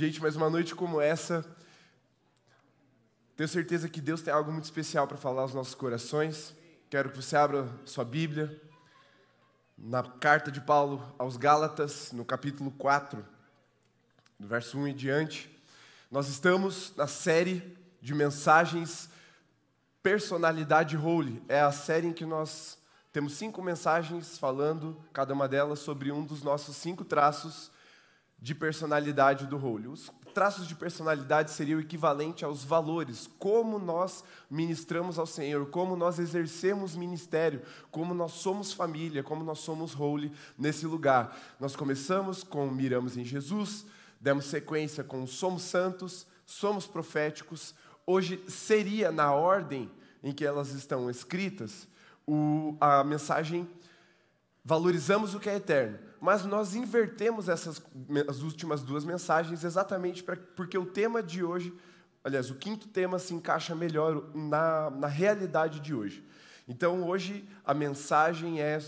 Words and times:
Gente, 0.00 0.18
mas 0.22 0.34
uma 0.34 0.48
noite 0.48 0.74
como 0.74 0.98
essa, 0.98 1.44
tenho 3.36 3.46
certeza 3.46 3.86
que 3.86 4.00
Deus 4.00 4.22
tem 4.22 4.32
algo 4.32 4.50
muito 4.50 4.64
especial 4.64 5.06
para 5.06 5.18
falar 5.18 5.42
aos 5.42 5.52
nossos 5.52 5.74
corações. 5.74 6.54
Quero 6.88 7.10
que 7.10 7.16
você 7.16 7.36
abra 7.36 7.68
sua 7.84 8.02
Bíblia 8.02 8.58
na 9.76 10.02
carta 10.02 10.50
de 10.50 10.58
Paulo 10.58 11.14
aos 11.18 11.36
Gálatas, 11.36 12.12
no 12.12 12.24
capítulo 12.24 12.70
4, 12.70 13.22
do 14.38 14.48
verso 14.48 14.78
1 14.78 14.86
em 14.88 14.94
diante. 14.94 15.54
Nós 16.10 16.28
estamos 16.28 16.96
na 16.96 17.06
série 17.06 17.76
de 18.00 18.14
mensagens 18.14 19.10
Personalidade 20.02 20.96
Holy. 20.96 21.42
É 21.46 21.60
a 21.60 21.72
série 21.72 22.06
em 22.06 22.14
que 22.14 22.24
nós 22.24 22.78
temos 23.12 23.34
cinco 23.34 23.60
mensagens 23.60 24.38
falando, 24.38 24.98
cada 25.12 25.34
uma 25.34 25.46
delas, 25.46 25.80
sobre 25.80 26.10
um 26.10 26.24
dos 26.24 26.42
nossos 26.42 26.74
cinco 26.76 27.04
traços 27.04 27.70
de 28.40 28.54
personalidade 28.54 29.46
do 29.46 29.62
Holy. 29.62 29.88
Os 29.88 30.10
traços 30.32 30.66
de 30.66 30.74
personalidade 30.74 31.50
seriam 31.50 31.80
equivalente 31.80 32.44
aos 32.44 32.64
valores, 32.64 33.28
como 33.38 33.78
nós 33.78 34.24
ministramos 34.50 35.18
ao 35.18 35.26
Senhor, 35.26 35.66
como 35.66 35.96
nós 35.96 36.18
exercemos 36.18 36.96
ministério, 36.96 37.62
como 37.90 38.14
nós 38.14 38.32
somos 38.32 38.72
família, 38.72 39.22
como 39.22 39.44
nós 39.44 39.58
somos 39.58 39.98
Holy 39.98 40.32
nesse 40.56 40.86
lugar. 40.86 41.36
Nós 41.58 41.76
começamos 41.76 42.42
com 42.42 42.70
Miramos 42.70 43.16
em 43.16 43.24
Jesus, 43.24 43.84
demos 44.20 44.46
sequência 44.46 45.04
com 45.04 45.26
Somos 45.26 45.62
Santos, 45.62 46.26
Somos 46.46 46.86
Proféticos. 46.86 47.74
Hoje 48.06 48.42
seria, 48.48 49.12
na 49.12 49.32
ordem 49.32 49.90
em 50.22 50.32
que 50.32 50.44
elas 50.44 50.70
estão 50.70 51.10
escritas, 51.10 51.86
o, 52.26 52.76
a 52.80 53.04
mensagem 53.04 53.68
Valorizamos 54.64 55.34
o 55.34 55.40
que 55.40 55.48
é 55.48 55.56
eterno 55.56 56.09
mas 56.20 56.44
nós 56.44 56.74
invertemos 56.74 57.48
essas 57.48 57.82
as 58.28 58.42
últimas 58.42 58.82
duas 58.82 59.04
mensagens 59.04 59.64
exatamente 59.64 60.22
pra, 60.22 60.36
porque 60.36 60.76
o 60.76 60.84
tema 60.84 61.22
de 61.22 61.42
hoje, 61.42 61.72
aliás, 62.22 62.50
o 62.50 62.54
quinto 62.56 62.88
tema 62.88 63.18
se 63.18 63.32
encaixa 63.32 63.74
melhor 63.74 64.30
na, 64.34 64.90
na 64.90 65.06
realidade 65.06 65.80
de 65.80 65.94
hoje. 65.94 66.24
Então, 66.68 67.08
hoje 67.08 67.48
a 67.64 67.72
mensagem 67.72 68.60
é: 68.60 68.78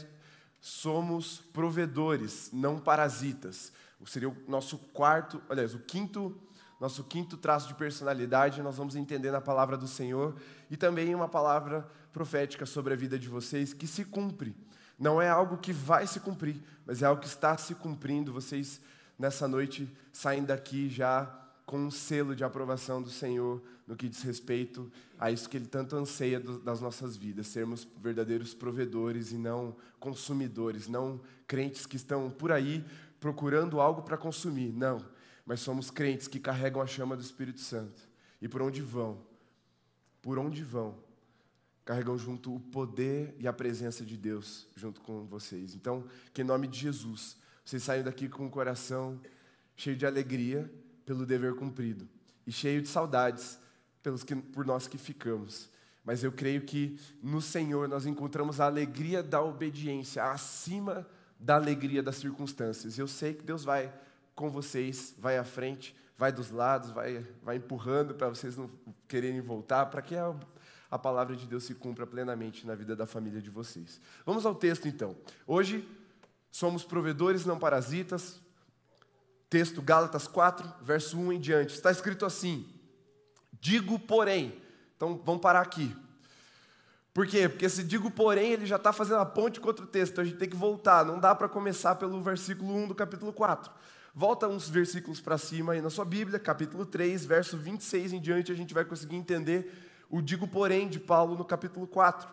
somos 0.61 1.39
provedores, 1.53 2.51
não 2.53 2.79
parasitas. 2.79 3.73
Seria 4.05 4.29
o 4.29 4.37
nosso 4.48 4.77
quarto, 4.79 5.41
aliás, 5.48 5.75
o 5.75 5.79
quinto, 5.79 6.37
nosso 6.81 7.05
quinto 7.05 7.37
traço 7.37 7.69
de 7.69 7.75
personalidade, 7.75 8.61
nós 8.61 8.77
vamos 8.77 8.97
entender 8.97 9.31
na 9.31 9.41
palavra 9.41 9.77
do 9.77 9.87
Senhor 9.87 10.35
e 10.69 10.77
também 10.77 11.14
uma 11.14 11.29
palavra 11.29 11.89
profética 12.12 12.67
sobre 12.67 12.92
a 12.92 12.97
vida 12.97 13.17
de 13.17 13.29
vocês 13.29 13.73
que 13.73 13.87
se 13.87 14.05
cumpre 14.05 14.57
não 15.03 15.20
é 15.20 15.28
algo 15.28 15.58
que 15.58 15.72
vai 15.72 16.06
se 16.06 16.20
cumprir, 16.20 16.62
mas 16.86 17.03
é 17.03 17.06
algo 17.06 17.20
que 17.20 17.27
está 17.27 17.56
se 17.58 17.75
cumprindo. 17.75 18.33
Vocês, 18.33 18.81
nessa 19.19 19.48
noite, 19.48 19.92
saem 20.12 20.45
daqui 20.45 20.89
já 20.89 21.25
com 21.67 21.77
um 21.77 21.91
selo 21.91 22.36
de 22.36 22.45
aprovação 22.45 23.03
do 23.03 23.11
Senhor 23.11 23.61
no 23.84 23.97
que 23.97 24.08
diz 24.08 24.23
respeito 24.23 24.92
a 25.19 25.28
isso 25.28 25.48
que 25.48 25.56
Ele 25.56 25.67
tanto 25.67 25.97
anseia 25.97 26.39
das 26.39 26.80
nossas 26.80 27.17
vidas, 27.17 27.48
sermos 27.48 27.84
verdadeiros 28.00 28.55
provedores 28.55 29.33
e 29.33 29.36
não 29.36 29.75
consumidores, 29.98 30.86
não 30.86 31.20
crentes 31.48 31.84
que 31.84 31.97
estão 31.97 32.30
por 32.30 32.53
aí 32.53 32.84
procurando 33.19 33.80
algo 33.80 34.03
para 34.03 34.17
consumir, 34.17 34.73
não, 34.73 35.05
mas 35.45 35.58
somos 35.58 35.91
crentes 35.91 36.28
que 36.28 36.39
carregam 36.39 36.80
a 36.80 36.86
chama 36.86 37.17
do 37.17 37.23
Espírito 37.23 37.61
Santo. 37.61 38.00
E 38.41 38.47
por 38.47 38.62
onde 38.62 38.80
vão? 38.80 39.19
Por 40.20 40.39
onde 40.39 40.62
vão? 40.62 40.95
Carregam 41.85 42.17
junto 42.17 42.55
o 42.55 42.61
poder 42.61 43.35
e 43.39 43.49
a 43.49 43.53
presença 43.53 44.05
de 44.05 44.17
Deus 44.17 44.67
junto 44.77 45.01
com 45.01 45.25
vocês. 45.27 45.75
Então, 45.75 46.05
que 46.33 46.43
em 46.43 46.45
nome 46.45 46.67
de 46.69 46.79
Jesus, 46.79 47.37
vocês 47.65 47.83
saiam 47.83 48.05
daqui 48.05 48.29
com 48.29 48.47
o 48.47 48.51
coração 48.51 49.21
cheio 49.77 49.97
de 49.97 50.07
alegria 50.07 50.71
pelo 51.05 51.27
dever 51.27 51.55
cumprido 51.55 52.09
e 52.47 52.53
cheio 52.53 52.81
de 52.81 52.89
saudades 52.89 53.59
pelos 54.03 54.23
que, 54.23 54.35
por 54.35 54.65
nós 54.65 54.87
que 54.87 54.99
ficamos. 54.99 55.69
Mas 56.05 56.25
eu 56.25 56.33
creio 56.33 56.63
que 56.63 56.99
no 57.23 57.41
Senhor 57.41 57.89
nós 57.89 58.07
encontramos 58.07 58.61
a 58.61 58.67
alegria 58.67 59.23
da 59.23 59.41
obediência 59.41 60.25
acima 60.25 61.07
da 61.39 61.57
alegria 61.57 62.03
das 62.03 62.17
circunstâncias. 62.17 62.98
Eu 62.98 63.09
sei 63.09 63.35
que 63.35 63.42
Deus 63.42 63.65
vai 63.65 63.92
com 64.35 64.51
vocês, 64.51 65.15
vai 65.19 65.37
à 65.37 65.45
frente, 65.45 65.95
vai 66.17 66.33
dos 66.33 66.51
lados, 66.51 66.91
vai, 66.91 67.27
vai 67.42 67.57
empurrando 67.57 68.15
para 68.15 68.29
vocês 68.29 68.57
não 68.57 68.71
quererem 69.09 69.41
voltar, 69.41 69.87
para 69.87 70.01
que 70.01 70.15
a 70.15 70.35
a 70.92 70.98
palavra 70.98 71.35
de 71.35 71.47
Deus 71.47 71.64
se 71.64 71.75
cumpra 71.75 72.07
plenamente 72.07 72.67
na 72.67 72.75
vida 72.75 72.95
da 72.95 73.07
família 73.07 73.41
de 73.41 73.48
vocês. 73.48 73.98
Vamos 74.27 74.45
ao 74.45 74.55
texto 74.55 74.86
então. 74.86 75.17
Hoje 75.47 75.89
somos 76.51 76.85
provedores, 76.85 77.47
não 77.47 77.58
parasitas. 77.58 78.39
Texto 79.48 79.80
Gálatas 79.80 80.29
4, 80.29 80.70
verso 80.83 81.19
1 81.19 81.33
em 81.33 81.41
diante. 81.41 81.73
Está 81.73 81.91
escrito 81.91 82.27
assim: 82.27 82.69
Digo, 83.58 83.98
porém. 83.98 84.61
Então 84.95 85.19
vamos 85.25 85.41
parar 85.41 85.63
aqui. 85.63 85.97
Por 87.14 87.27
quê? 87.27 87.48
Porque 87.48 87.70
se 87.70 87.83
digo 87.83 88.11
porém, 88.11 88.53
ele 88.53 88.67
já 88.67 88.77
está 88.77 88.92
fazendo 88.92 89.20
a 89.20 89.27
ponte 89.27 89.61
com 89.61 89.69
outro 89.69 89.86
texto, 89.86 90.13
então 90.13 90.24
a 90.24 90.27
gente 90.27 90.36
tem 90.36 90.48
que 90.48 90.57
voltar. 90.57 91.07
Não 91.07 91.19
dá 91.19 91.35
para 91.35 91.48
começar 91.48 91.95
pelo 91.95 92.20
versículo 92.20 92.70
1 92.70 92.89
do 92.89 92.95
capítulo 92.95 93.33
4. 93.33 93.73
Volta 94.14 94.47
uns 94.47 94.69
versículos 94.69 95.23
para 95.23 95.39
cima 95.39 95.73
aí 95.73 95.80
na 95.80 95.89
sua 95.89 96.05
Bíblia, 96.05 96.39
capítulo 96.39 96.85
3, 96.85 97.24
verso 97.24 97.57
26 97.57 98.13
em 98.13 98.20
diante, 98.20 98.53
a 98.53 98.55
gente 98.55 98.74
vai 98.74 98.85
conseguir 98.85 99.17
entender 99.17 99.91
o 100.12 100.20
digo, 100.20 100.46
porém, 100.46 100.86
de 100.86 101.00
Paulo 101.00 101.34
no 101.34 101.45
capítulo 101.45 101.86
4. 101.86 102.28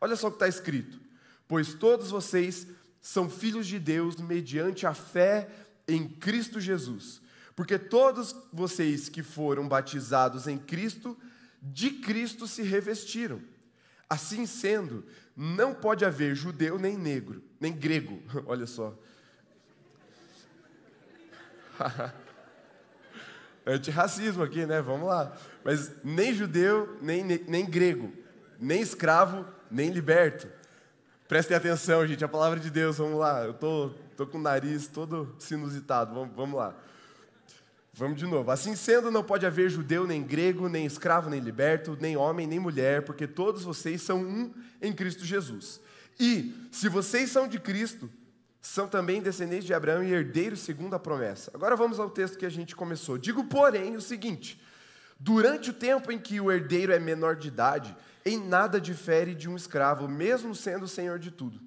Olha 0.00 0.16
só 0.16 0.26
o 0.26 0.30
que 0.30 0.36
está 0.36 0.48
escrito: 0.48 1.00
Pois 1.46 1.72
todos 1.72 2.10
vocês 2.10 2.66
são 3.00 3.30
filhos 3.30 3.68
de 3.68 3.78
Deus 3.78 4.16
mediante 4.16 4.84
a 4.84 4.92
fé 4.92 5.48
em 5.86 6.08
Cristo 6.08 6.60
Jesus. 6.60 7.22
Porque 7.54 7.78
todos 7.78 8.34
vocês 8.52 9.08
que 9.08 9.22
foram 9.22 9.68
batizados 9.68 10.48
em 10.48 10.58
Cristo, 10.58 11.16
de 11.62 11.90
Cristo 11.90 12.48
se 12.48 12.62
revestiram. 12.62 13.40
Assim 14.08 14.44
sendo, 14.44 15.06
não 15.36 15.72
pode 15.72 16.04
haver 16.04 16.34
judeu 16.34 16.80
nem 16.80 16.98
negro, 16.98 17.44
nem 17.60 17.72
grego. 17.72 18.20
Olha 18.44 18.66
só. 18.66 18.98
Antirracismo 23.64 24.42
aqui, 24.42 24.66
né? 24.66 24.82
Vamos 24.82 25.06
lá. 25.06 25.32
Mas 25.64 25.92
nem 26.02 26.34
judeu, 26.34 26.96
nem, 27.00 27.22
nem 27.22 27.66
grego, 27.66 28.12
nem 28.58 28.80
escravo, 28.80 29.44
nem 29.70 29.90
liberto. 29.90 30.48
Prestem 31.28 31.56
atenção, 31.56 32.06
gente, 32.06 32.24
a 32.24 32.28
palavra 32.28 32.58
de 32.58 32.70
Deus, 32.70 32.98
vamos 32.98 33.18
lá. 33.18 33.44
Eu 33.44 33.54
tô, 33.54 33.90
tô 34.16 34.26
com 34.26 34.38
o 34.38 34.40
nariz 34.40 34.88
todo 34.88 35.34
sinusitado, 35.38 36.12
vamos, 36.14 36.34
vamos 36.34 36.58
lá. 36.58 36.74
Vamos 37.92 38.18
de 38.18 38.26
novo. 38.26 38.50
Assim 38.50 38.74
sendo, 38.74 39.10
não 39.10 39.22
pode 39.22 39.44
haver 39.44 39.68
judeu, 39.68 40.06
nem 40.06 40.22
grego, 40.22 40.68
nem 40.68 40.86
escravo, 40.86 41.28
nem 41.28 41.40
liberto, 41.40 41.96
nem 42.00 42.16
homem, 42.16 42.46
nem 42.46 42.58
mulher, 42.58 43.02
porque 43.04 43.26
todos 43.26 43.62
vocês 43.62 44.02
são 44.02 44.18
um 44.20 44.52
em 44.80 44.92
Cristo 44.92 45.24
Jesus. 45.24 45.80
E, 46.18 46.54
se 46.72 46.88
vocês 46.88 47.30
são 47.30 47.46
de 47.46 47.58
Cristo, 47.58 48.10
são 48.60 48.88
também 48.88 49.22
descendentes 49.22 49.66
de 49.66 49.74
Abraão 49.74 50.02
e 50.02 50.12
herdeiros 50.12 50.60
segundo 50.60 50.94
a 50.94 50.98
promessa. 50.98 51.50
Agora 51.54 51.76
vamos 51.76 51.98
ao 51.98 52.10
texto 52.10 52.38
que 52.38 52.46
a 52.46 52.50
gente 52.50 52.76
começou. 52.76 53.16
Digo, 53.16 53.44
porém, 53.44 53.96
o 53.96 54.00
seguinte: 54.00 54.60
durante 55.20 55.68
o 55.68 55.74
tempo 55.74 56.10
em 56.10 56.18
que 56.18 56.40
o 56.40 56.50
herdeiro 56.50 56.94
é 56.94 56.98
menor 56.98 57.36
de 57.36 57.48
idade, 57.48 57.94
em 58.24 58.38
nada 58.38 58.80
difere 58.80 59.34
de 59.34 59.50
um 59.50 59.54
escravo, 59.54 60.08
mesmo 60.08 60.54
sendo 60.54 60.88
senhor 60.88 61.18
de 61.18 61.30
tudo, 61.30 61.60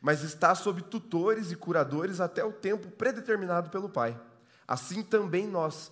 mas 0.00 0.22
está 0.22 0.54
sob 0.54 0.82
tutores 0.82 1.50
e 1.50 1.56
curadores 1.56 2.20
até 2.20 2.44
o 2.44 2.52
tempo 2.52 2.88
predeterminado 2.92 3.70
pelo 3.70 3.88
pai. 3.88 4.18
Assim 4.68 5.02
também 5.02 5.48
nós, 5.48 5.90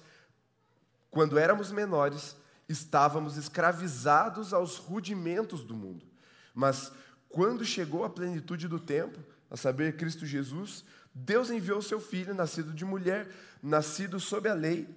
quando 1.10 1.36
éramos 1.36 1.72
menores, 1.72 2.36
estávamos 2.68 3.36
escravizados 3.36 4.54
aos 4.54 4.76
rudimentos 4.76 5.64
do 5.64 5.74
mundo. 5.74 6.06
Mas 6.54 6.92
quando 7.28 7.64
chegou 7.64 8.04
a 8.04 8.10
plenitude 8.10 8.68
do 8.68 8.78
tempo, 8.78 9.18
a 9.50 9.56
saber, 9.56 9.96
Cristo 9.96 10.24
Jesus, 10.24 10.84
Deus 11.12 11.50
enviou 11.50 11.82
seu 11.82 12.00
filho, 12.00 12.32
nascido 12.32 12.72
de 12.72 12.84
mulher, 12.84 13.28
nascido 13.60 14.20
sob 14.20 14.48
a 14.48 14.54
lei, 14.54 14.88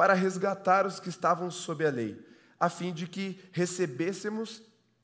para 0.00 0.14
resgatar 0.14 0.86
os 0.86 0.98
que 0.98 1.10
estavam 1.10 1.50
sob 1.50 1.84
a 1.84 1.90
lei, 1.90 2.18
a 2.58 2.70
fim 2.70 2.90
de 2.90 3.06
que 3.06 3.38
recebêssemos 3.52 4.62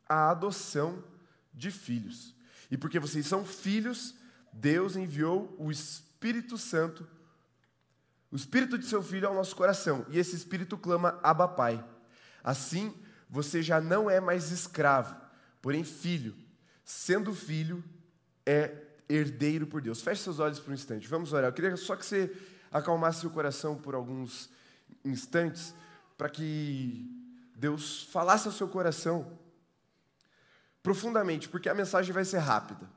a 0.09 0.31
adoção 0.31 1.05
de 1.53 1.71
filhos. 1.71 2.35
E 2.71 2.79
porque 2.79 2.99
vocês 2.99 3.27
são 3.27 3.45
filhos, 3.45 4.15
Deus 4.51 4.97
enviou 4.97 5.55
o 5.59 5.71
Espírito 5.71 6.57
Santo, 6.57 7.07
o 8.31 8.37
Espírito 8.37 8.79
de 8.79 8.87
seu 8.87 9.03
Filho 9.03 9.29
ao 9.29 9.35
nosso 9.35 9.55
coração, 9.55 10.07
e 10.09 10.19
esse 10.19 10.35
Espírito 10.35 10.79
clama: 10.79 11.21
Abba, 11.23 11.47
Pai. 11.47 11.85
Assim, 12.43 12.95
você 13.29 13.63
já 13.63 13.83
não 13.83 14.09
é 14.09 14.19
mais 14.19 14.51
escravo, 14.51 15.15
porém 15.61 15.85
filho. 15.85 16.35
Sendo 16.87 17.35
filho, 17.35 17.85
é 18.47 18.75
herdeiro 19.11 19.67
por 19.67 19.83
Deus. 19.83 20.01
Feche 20.01 20.23
seus 20.23 20.39
olhos 20.39 20.59
por 20.59 20.71
um 20.71 20.75
instante. 20.75 21.07
Vamos 21.07 21.35
orar. 21.35 21.51
Eu 21.51 21.53
queria 21.53 21.77
só 21.77 21.95
que 21.97 22.07
você 22.07 22.35
acalmasse 22.73 23.21
seu 23.21 23.29
coração 23.29 23.77
por 23.77 23.95
alguns 23.95 24.56
instantes 25.07 25.75
para 26.17 26.29
que 26.29 27.11
Deus 27.55 28.05
falasse 28.05 28.47
ao 28.47 28.53
seu 28.53 28.69
coração 28.69 29.39
profundamente, 30.83 31.49
porque 31.49 31.69
a 31.69 31.75
mensagem 31.75 32.13
vai 32.13 32.25
ser 32.25 32.39
rápida. 32.39 32.89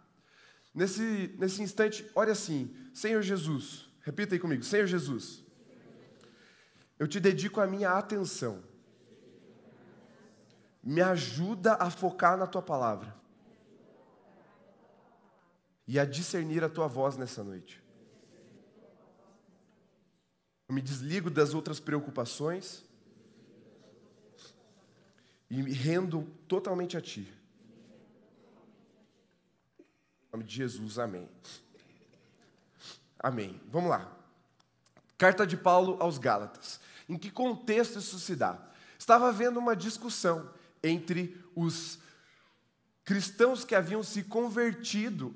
Nesse, 0.74 1.36
nesse 1.40 1.62
instante, 1.62 2.10
ore 2.14 2.32
assim: 2.32 2.76
Senhor 2.94 3.22
Jesus, 3.22 3.90
repita 4.02 4.36
aí 4.36 4.40
comigo: 4.40 4.64
Senhor 4.64 4.86
Jesus, 4.86 5.44
Eu 7.00 7.08
te 7.08 7.20
dedico 7.20 7.62
a 7.62 7.68
minha 7.68 7.92
atenção. 7.92 8.62
Me 10.84 11.02
ajuda 11.02 11.76
a 11.76 11.90
focar 11.90 12.38
na 12.38 12.46
tua 12.46 12.62
palavra 12.62 13.16
e 15.88 15.98
a 15.98 16.06
discernir 16.06 16.64
a 16.64 16.70
tua 16.70 16.88
voz 16.88 17.18
nessa 17.18 17.44
noite. 17.44 17.82
Eu 20.69 20.75
me 20.75 20.81
desligo 20.83 21.31
das 21.31 21.56
outras 21.56 21.80
preocupações 21.80 22.86
e 25.50 25.63
me 25.63 25.74
rendo 25.74 26.27
totalmente 26.48 26.95
a 26.95 27.01
Ti. 27.01 27.27
Em 29.80 30.31
nome 30.31 30.44
de 30.44 30.56
Jesus, 30.56 31.00
amém. 31.00 31.27
Amém. 33.18 33.60
Vamos 33.71 33.89
lá. 33.89 34.16
Carta 35.18 35.48
de 35.48 35.57
Paulo 35.57 35.98
aos 36.00 36.19
Gálatas. 36.19 36.80
Em 37.10 37.18
que 37.18 37.31
contexto 37.31 37.98
isso 37.98 38.19
se 38.19 38.36
dá? 38.36 38.69
Estava 39.00 39.30
havendo 39.30 39.57
uma 39.57 39.75
discussão 39.75 40.54
entre 40.83 41.36
os 41.56 41.98
cristãos 43.04 43.65
que 43.65 43.74
haviam 43.74 44.04
se 44.04 44.22
convertido 44.22 45.36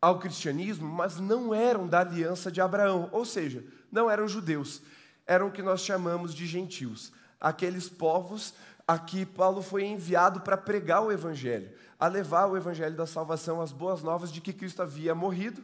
ao 0.00 0.18
cristianismo, 0.18 0.88
mas 0.88 1.18
não 1.18 1.54
eram 1.54 1.86
da 1.86 2.00
aliança 2.00 2.50
de 2.50 2.60
Abraão, 2.60 3.08
ou 3.12 3.24
seja, 3.24 3.64
não 3.92 4.10
eram 4.10 4.26
judeus, 4.26 4.82
eram 5.26 5.48
o 5.48 5.52
que 5.52 5.62
nós 5.62 5.82
chamamos 5.82 6.34
de 6.34 6.46
gentios, 6.46 7.12
aqueles 7.40 7.88
povos 7.88 8.54
a 8.86 8.98
que 8.98 9.24
Paulo 9.24 9.62
foi 9.62 9.84
enviado 9.84 10.40
para 10.40 10.56
pregar 10.56 11.02
o 11.02 11.12
evangelho, 11.12 11.70
a 11.98 12.08
levar 12.08 12.46
o 12.46 12.56
evangelho 12.56 12.96
da 12.96 13.06
salvação, 13.06 13.60
as 13.60 13.70
boas 13.70 14.02
novas 14.02 14.32
de 14.32 14.40
que 14.40 14.52
Cristo 14.52 14.82
havia 14.82 15.14
morrido, 15.14 15.62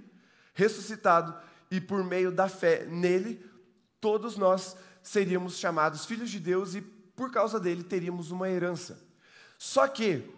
ressuscitado 0.55 1.35
e 1.71 1.81
por 1.81 2.05
meio 2.05 2.31
da 2.31 2.49
fé 2.49 2.85
nele, 2.85 3.45
todos 4.01 4.37
nós 4.37 4.77
seríamos 5.03 5.59
chamados 5.59 6.05
filhos 6.05 6.31
de 6.31 6.39
Deus 6.39 6.75
e 6.75 6.81
por 6.81 7.33
causa 7.33 7.59
dele 7.59 7.83
teríamos 7.83 8.31
uma 8.31 8.49
herança. 8.49 9.03
Só 9.59 9.89
que 9.89 10.31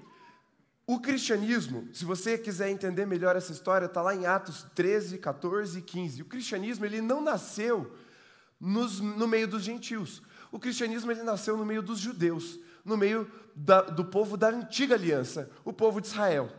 o 0.88 0.98
cristianismo, 0.98 1.86
se 1.92 2.02
você 2.02 2.38
quiser 2.38 2.70
entender 2.70 3.04
melhor 3.04 3.36
essa 3.36 3.52
história, 3.52 3.84
está 3.84 4.00
lá 4.00 4.14
em 4.14 4.24
Atos 4.24 4.64
13, 4.74 5.18
14 5.18 5.80
e 5.80 5.82
15. 5.82 6.22
O 6.22 6.24
cristianismo 6.24 6.86
ele 6.86 7.02
não 7.02 7.20
nasceu 7.20 7.92
nos, 8.58 8.98
no 8.98 9.28
meio 9.28 9.46
dos 9.46 9.62
gentios. 9.62 10.22
O 10.50 10.58
cristianismo 10.58 11.12
ele 11.12 11.22
nasceu 11.22 11.58
no 11.58 11.64
meio 11.66 11.82
dos 11.82 11.98
judeus, 11.98 12.58
no 12.82 12.96
meio 12.96 13.30
da, 13.54 13.82
do 13.82 14.02
povo 14.02 14.34
da 14.34 14.48
antiga 14.48 14.94
aliança, 14.94 15.50
o 15.62 15.74
povo 15.74 16.00
de 16.00 16.06
Israel 16.06 16.50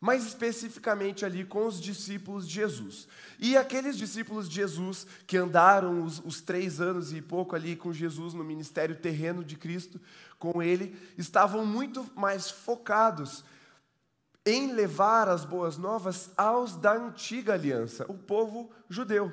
mais 0.00 0.26
especificamente 0.26 1.24
ali 1.24 1.44
com 1.44 1.66
os 1.66 1.80
discípulos 1.80 2.46
de 2.48 2.54
Jesus. 2.54 3.08
E 3.38 3.56
aqueles 3.56 3.96
discípulos 3.96 4.48
de 4.48 4.56
Jesus 4.56 5.06
que 5.26 5.36
andaram 5.36 6.02
os, 6.02 6.20
os, 6.24 6.40
três 6.40 6.80
anos 6.80 7.12
e 7.12 7.20
pouco 7.20 7.56
ali 7.56 7.74
com 7.74 7.92
Jesus 7.92 8.32
no 8.34 8.44
ministério 8.44 8.96
terreno 8.96 9.44
de 9.44 9.56
Cristo, 9.56 10.00
com 10.38 10.62
ele, 10.62 10.96
estavam 11.16 11.66
muito 11.66 12.08
mais 12.14 12.50
focados 12.50 13.44
em 14.46 14.72
levar 14.72 15.28
as 15.28 15.44
boas 15.44 15.76
novas 15.76 16.30
aos 16.36 16.76
da 16.76 16.94
antiga 16.94 17.54
aliança, 17.54 18.06
o 18.08 18.14
povo 18.14 18.70
judeu. 18.88 19.32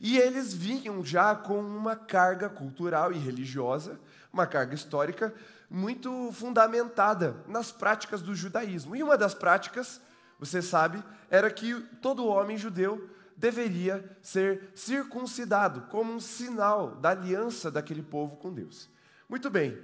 E 0.00 0.16
eles 0.16 0.54
vinham 0.54 1.04
já 1.04 1.34
com 1.34 1.60
uma 1.60 1.96
carga 1.96 2.48
cultural 2.48 3.12
e 3.12 3.18
religiosa, 3.18 3.98
uma 4.32 4.46
carga 4.46 4.74
histórica 4.74 5.34
muito 5.70 6.32
fundamentada 6.32 7.44
nas 7.46 7.70
práticas 7.70 8.22
do 8.22 8.34
judaísmo. 8.34 8.96
E 8.96 9.02
uma 9.02 9.18
das 9.18 9.34
práticas, 9.34 10.00
você 10.38 10.62
sabe, 10.62 11.02
era 11.30 11.50
que 11.50 11.80
todo 12.00 12.26
homem 12.26 12.56
judeu 12.56 13.08
deveria 13.36 14.16
ser 14.22 14.70
circuncidado 14.74 15.82
como 15.90 16.12
um 16.12 16.20
sinal 16.20 16.96
da 16.96 17.10
aliança 17.10 17.70
daquele 17.70 18.02
povo 18.02 18.36
com 18.36 18.52
Deus. 18.52 18.88
Muito 19.28 19.48
bem, 19.50 19.78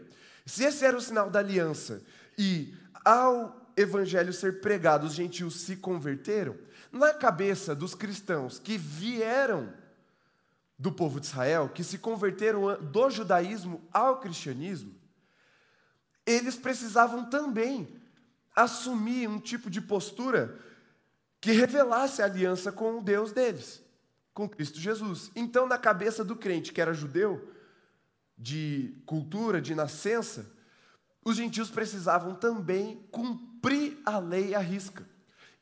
se 0.46 0.64
esse 0.64 0.84
era 0.84 0.96
o 0.96 1.00
sinal 1.00 1.30
da 1.30 1.38
aliança 1.38 2.02
e 2.36 2.74
ao 3.04 3.70
evangelho 3.76 4.32
ser 4.32 4.60
pregado, 4.60 5.06
os 5.06 5.14
gentios 5.14 5.60
se 5.60 5.76
converteram, 5.76 6.56
na 6.90 7.12
cabeça 7.12 7.74
dos 7.74 7.94
cristãos 7.94 8.58
que 8.58 8.78
vieram 8.78 9.72
do 10.78 10.92
povo 10.92 11.20
de 11.20 11.26
Israel, 11.26 11.68
que 11.68 11.82
se 11.84 11.98
converteram 11.98 12.80
do 12.80 13.10
judaísmo 13.10 13.82
ao 13.92 14.20
cristianismo, 14.20 14.94
eles 16.26 16.56
precisavam 16.56 17.24
também 17.28 17.88
assumir 18.54 19.28
um 19.28 19.38
tipo 19.38 19.68
de 19.68 19.80
postura 19.80 20.58
que 21.40 21.52
revelasse 21.52 22.22
a 22.22 22.24
aliança 22.24 22.72
com 22.72 22.98
o 22.98 23.02
Deus 23.02 23.32
deles, 23.32 23.82
com 24.32 24.48
Cristo 24.48 24.80
Jesus. 24.80 25.30
Então, 25.36 25.66
na 25.66 25.76
cabeça 25.76 26.24
do 26.24 26.36
crente 26.36 26.72
que 26.72 26.80
era 26.80 26.94
judeu, 26.94 27.50
de 28.36 28.96
cultura, 29.06 29.60
de 29.60 29.74
nascença, 29.74 30.50
os 31.24 31.36
gentios 31.36 31.70
precisavam 31.70 32.34
também 32.34 33.06
cumprir 33.10 33.98
a 34.04 34.18
lei 34.18 34.54
à 34.54 34.58
risca, 34.58 35.06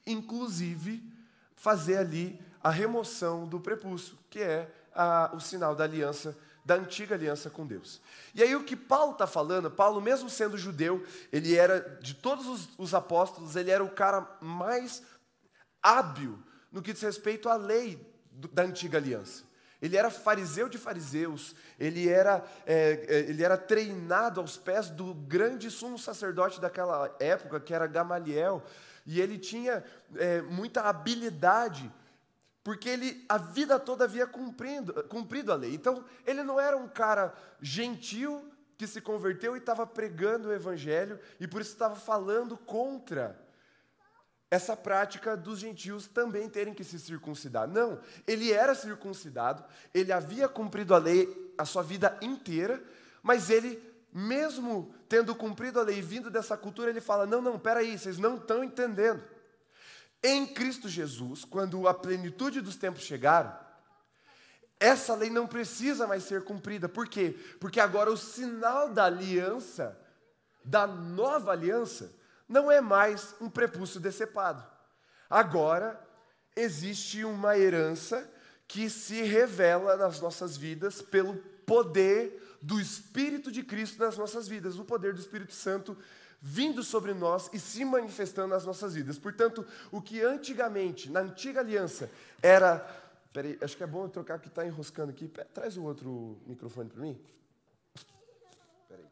inclusive 0.06 1.02
fazer 1.54 1.98
ali 1.98 2.40
a 2.62 2.70
remoção 2.70 3.46
do 3.46 3.60
prepúcio, 3.60 4.16
que 4.30 4.40
é 4.40 4.72
a, 4.94 5.32
o 5.34 5.40
sinal 5.40 5.74
da 5.74 5.84
aliança 5.84 6.36
da 6.64 6.76
antiga 6.76 7.14
aliança 7.14 7.50
com 7.50 7.66
Deus. 7.66 8.00
E 8.34 8.42
aí 8.42 8.54
o 8.54 8.64
que 8.64 8.76
Paulo 8.76 9.12
está 9.12 9.26
falando, 9.26 9.70
Paulo, 9.70 10.00
mesmo 10.00 10.30
sendo 10.30 10.56
judeu, 10.56 11.04
ele 11.32 11.56
era, 11.56 11.80
de 12.00 12.14
todos 12.14 12.46
os, 12.46 12.68
os, 12.78 12.94
apóstolos, 12.94 13.56
ele 13.56 13.70
era 13.70 13.82
o 13.82 13.90
cara 13.90 14.28
mais 14.40 15.02
hábil 15.82 16.38
no 16.70 16.80
que 16.80 16.92
diz 16.92 17.02
respeito 17.02 17.48
à 17.48 17.56
lei 17.56 17.98
do, 18.30 18.48
da 18.48 18.62
antiga 18.62 18.98
aliança. 18.98 19.44
Ele 19.80 19.96
era 19.96 20.10
fariseu 20.10 20.68
de 20.68 20.78
fariseus, 20.78 21.56
ele 21.78 22.08
era, 22.08 22.44
é, 22.64 23.04
é, 23.08 23.18
ele 23.28 23.42
era 23.42 23.58
treinado 23.58 24.40
aos 24.40 24.56
pés 24.56 24.88
do 24.88 25.12
grande 25.12 25.68
sumo 25.72 25.98
sacerdote 25.98 26.60
daquela 26.60 27.12
época, 27.18 27.58
que 27.58 27.74
era 27.74 27.88
Gamaliel, 27.88 28.62
e 29.04 29.20
ele 29.20 29.36
tinha 29.36 29.82
é, 30.14 30.40
muita 30.42 30.82
habilidade 30.82 31.90
porque 32.64 32.88
ele 32.88 33.24
a 33.28 33.38
vida 33.38 33.78
toda 33.78 34.04
havia 34.04 34.26
cumprido, 34.26 35.04
cumprido 35.04 35.52
a 35.52 35.56
lei. 35.56 35.74
Então, 35.74 36.04
ele 36.26 36.42
não 36.42 36.60
era 36.60 36.76
um 36.76 36.88
cara 36.88 37.34
gentil 37.60 38.48
que 38.78 38.86
se 38.86 39.00
converteu 39.00 39.54
e 39.54 39.58
estava 39.58 39.86
pregando 39.86 40.48
o 40.48 40.52
evangelho 40.52 41.18
e 41.38 41.46
por 41.46 41.60
isso 41.60 41.72
estava 41.72 41.94
falando 41.94 42.56
contra 42.56 43.40
essa 44.50 44.76
prática 44.76 45.34
dos 45.34 45.58
gentios 45.58 46.06
também 46.06 46.48
terem 46.48 46.74
que 46.74 46.84
se 46.84 46.98
circuncidar. 46.98 47.66
Não, 47.66 47.98
ele 48.26 48.52
era 48.52 48.74
circuncidado, 48.74 49.64
ele 49.94 50.12
havia 50.12 50.46
cumprido 50.46 50.94
a 50.94 50.98
lei 50.98 51.54
a 51.56 51.64
sua 51.64 51.82
vida 51.82 52.18
inteira, 52.20 52.82
mas 53.22 53.48
ele, 53.48 53.82
mesmo 54.12 54.94
tendo 55.08 55.34
cumprido 55.34 55.80
a 55.80 55.82
lei 55.82 56.02
vindo 56.02 56.30
dessa 56.30 56.56
cultura, 56.56 56.90
ele 56.90 57.00
fala: 57.00 57.24
não, 57.24 57.40
não, 57.40 57.58
peraí, 57.58 57.96
vocês 57.96 58.18
não 58.18 58.36
estão 58.36 58.62
entendendo. 58.62 59.24
Em 60.22 60.46
Cristo 60.46 60.88
Jesus, 60.88 61.44
quando 61.44 61.88
a 61.88 61.94
plenitude 61.94 62.60
dos 62.60 62.76
tempos 62.76 63.02
chegaram, 63.02 63.56
essa 64.78 65.14
lei 65.14 65.30
não 65.30 65.46
precisa 65.46 66.06
mais 66.06 66.24
ser 66.24 66.44
cumprida. 66.44 66.88
Por 66.88 67.08
quê? 67.08 67.36
Porque 67.60 67.80
agora 67.80 68.10
o 68.10 68.16
sinal 68.16 68.88
da 68.88 69.04
aliança, 69.04 69.98
da 70.64 70.86
nova 70.86 71.52
aliança, 71.52 72.12
não 72.48 72.70
é 72.70 72.80
mais 72.80 73.34
um 73.40 73.48
prepúcio 73.48 74.00
decepado. 74.00 74.64
Agora 75.30 76.00
existe 76.54 77.24
uma 77.24 77.56
herança 77.56 78.28
que 78.68 78.90
se 78.90 79.22
revela 79.22 79.96
nas 79.96 80.20
nossas 80.20 80.56
vidas 80.56 81.00
pelo 81.00 81.36
poder 81.66 82.58
do 82.60 82.80
Espírito 82.80 83.50
de 83.50 83.62
Cristo 83.62 83.98
nas 83.98 84.16
nossas 84.16 84.46
vidas, 84.46 84.78
o 84.78 84.84
poder 84.84 85.12
do 85.12 85.20
Espírito 85.20 85.54
Santo 85.54 85.96
vindo 86.44 86.82
sobre 86.82 87.14
nós 87.14 87.48
e 87.52 87.60
se 87.60 87.84
manifestando 87.84 88.48
nas 88.48 88.66
nossas 88.66 88.94
vidas. 88.94 89.16
Portanto, 89.16 89.64
o 89.92 90.02
que 90.02 90.20
antigamente, 90.20 91.08
na 91.08 91.20
antiga 91.20 91.60
aliança, 91.60 92.10
era. 92.42 92.80
Peraí, 93.32 93.56
acho 93.62 93.76
que 93.76 93.84
é 93.84 93.86
bom 93.86 94.04
eu 94.04 94.08
trocar 94.08 94.40
que 94.40 94.48
está 94.48 94.66
enroscando 94.66 95.12
aqui. 95.12 95.28
Traz 95.28 95.76
o 95.76 95.84
outro 95.84 96.42
microfone 96.44 96.90
para 96.90 97.00
mim. 97.00 97.24
Peraí. 98.88 99.06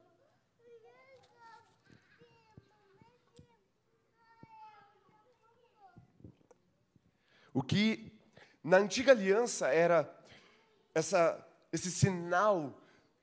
O 7.54 7.62
que 7.62 8.12
na 8.62 8.78
antiga 8.78 9.12
aliança 9.12 9.68
era 9.68 10.12
essa, 10.92 11.46
esse 11.72 11.92
sinal 11.92 12.76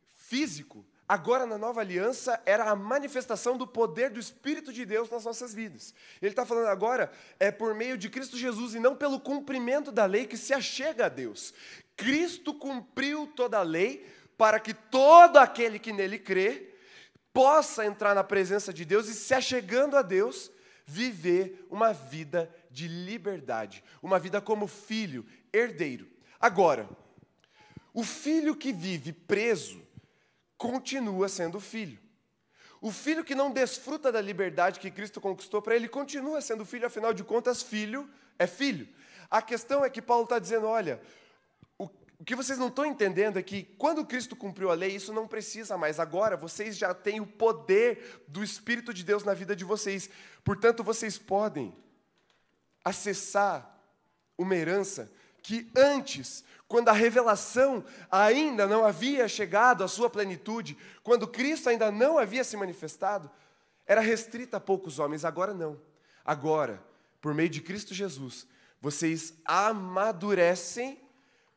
físico 0.06 0.86
Agora, 1.10 1.46
na 1.46 1.58
nova 1.58 1.80
aliança, 1.80 2.42
era 2.46 2.70
a 2.70 2.76
manifestação 2.76 3.58
do 3.58 3.66
poder 3.66 4.10
do 4.10 4.20
Espírito 4.20 4.74
de 4.74 4.86
Deus 4.86 5.10
nas 5.10 5.24
nossas 5.24 5.54
vidas. 5.54 5.94
Ele 6.22 6.32
está 6.32 6.46
falando 6.46 6.68
agora, 6.68 7.12
é 7.40 7.50
por 7.50 7.74
meio 7.74 7.98
de 7.98 8.10
Cristo 8.10 8.38
Jesus 8.38 8.76
e 8.76 8.80
não 8.80 8.96
pelo 8.96 9.20
cumprimento 9.20 9.90
da 9.90 10.06
lei 10.06 10.26
que 10.26 10.36
se 10.36 10.54
achega 10.54 11.06
a 11.06 11.10
Deus. 11.10 11.54
Cristo 11.96 12.54
cumpriu 12.54 13.26
toda 13.26 13.58
a 13.60 13.64
lei 13.64 14.06
para 14.38 14.60
que 14.60 14.74
todo 14.74 15.38
aquele 15.38 15.80
que 15.80 15.94
nele 15.94 16.20
crê 16.20 16.74
possa 17.32 17.86
entrar 17.86 18.14
na 18.14 18.24
presença 18.24 18.74
de 18.74 18.84
Deus 18.84 19.08
e, 19.08 19.14
se 19.14 19.34
achegando 19.34 19.96
a 19.96 20.02
Deus, 20.02 20.52
viver 20.86 21.66
uma 21.70 21.94
vida 21.94 22.54
de 22.70 22.88
liberdade, 22.88 23.84
uma 24.02 24.20
vida 24.20 24.42
como 24.42 24.68
filho, 24.68 25.26
herdeiro. 25.54 26.08
Agora, 26.40 26.90
O 27.98 28.04
filho 28.04 28.56
que 28.56 28.72
vive 28.72 29.12
preso 29.12 29.82
continua 30.58 31.30
sendo 31.30 31.60
filho. 31.60 32.00
O 32.80 32.92
filho 32.92 33.24
que 33.24 33.36
não 33.36 33.52
desfruta 33.52 34.12
da 34.12 34.22
liberdade 34.22 34.80
que 34.80 34.92
Cristo 34.92 35.20
conquistou 35.20 35.62
para 35.62 35.76
ele 35.76 35.88
continua 35.88 36.42
sendo 36.42 36.66
filho, 36.66 36.86
afinal 36.86 37.14
de 37.14 37.24
contas, 37.24 37.62
filho 37.62 38.10
é 38.38 38.46
filho. 38.46 38.88
A 39.30 39.42
questão 39.42 39.84
é 39.84 39.90
que 39.90 40.02
Paulo 40.02 40.24
está 40.24 40.40
dizendo: 40.40 40.68
olha, 40.68 41.02
o, 41.78 41.90
que 42.26 42.36
vocês 42.36 42.58
não 42.58 42.68
estão 42.68 42.86
entendendo 42.86 43.38
é 43.38 43.44
que 43.44 43.64
quando 43.78 44.06
Cristo 44.06 44.36
cumpriu 44.36 44.72
a 44.72 44.74
lei, 44.74 44.96
isso 44.96 45.14
não 45.14 45.28
precisa 45.28 45.78
mais. 45.78 46.00
Agora 46.00 46.38
vocês 46.38 46.78
já 46.78 46.94
têm 46.94 47.20
o 47.20 47.28
poder 47.28 48.24
do 48.28 48.44
Espírito 48.44 48.94
de 48.94 49.04
Deus 49.04 49.24
na 49.24 49.34
vida 49.34 49.56
de 49.56 49.64
vocês. 49.64 50.10
Portanto, 50.44 50.84
vocês 50.84 51.18
podem 51.18 51.76
acessar 52.84 53.76
uma 54.38 54.56
herança 54.56 55.12
que 55.48 55.66
antes, 55.74 56.44
quando 56.68 56.90
a 56.90 56.92
revelação 56.92 57.82
ainda 58.12 58.68
não 58.68 58.84
havia 58.84 59.30
chegado 59.30 59.82
à 59.82 59.88
sua 59.88 60.10
plenitude, 60.10 60.78
quando 61.02 61.26
Cristo 61.26 61.70
ainda 61.70 61.90
não 61.90 62.18
havia 62.18 62.44
se 62.44 62.58
manifestado, 62.58 63.32
era 63.86 64.02
restrita 64.02 64.58
a 64.58 64.60
poucos 64.60 65.00
homens, 65.00 65.24
agora 65.24 65.54
não. 65.54 65.80
Agora, 66.26 66.84
por 67.22 67.34
meio 67.34 67.48
de 67.48 67.62
Cristo 67.62 67.94
Jesus, 67.94 68.46
vocês 68.82 69.36
amadurecem 69.46 71.00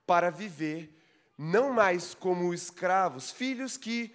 para 0.06 0.30
viver 0.30 0.96
não 1.36 1.72
mais 1.72 2.14
como 2.14 2.54
escravos, 2.54 3.32
filhos 3.32 3.76
que 3.76 4.14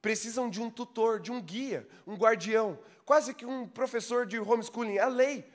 precisam 0.00 0.48
de 0.48 0.62
um 0.62 0.70
tutor, 0.70 1.20
de 1.20 1.30
um 1.30 1.42
guia, 1.42 1.86
um 2.06 2.14
guardião, 2.14 2.78
quase 3.04 3.34
que 3.34 3.44
um 3.44 3.68
professor 3.68 4.24
de 4.24 4.40
homeschooling, 4.40 4.96
a 4.96 5.08
lei. 5.08 5.46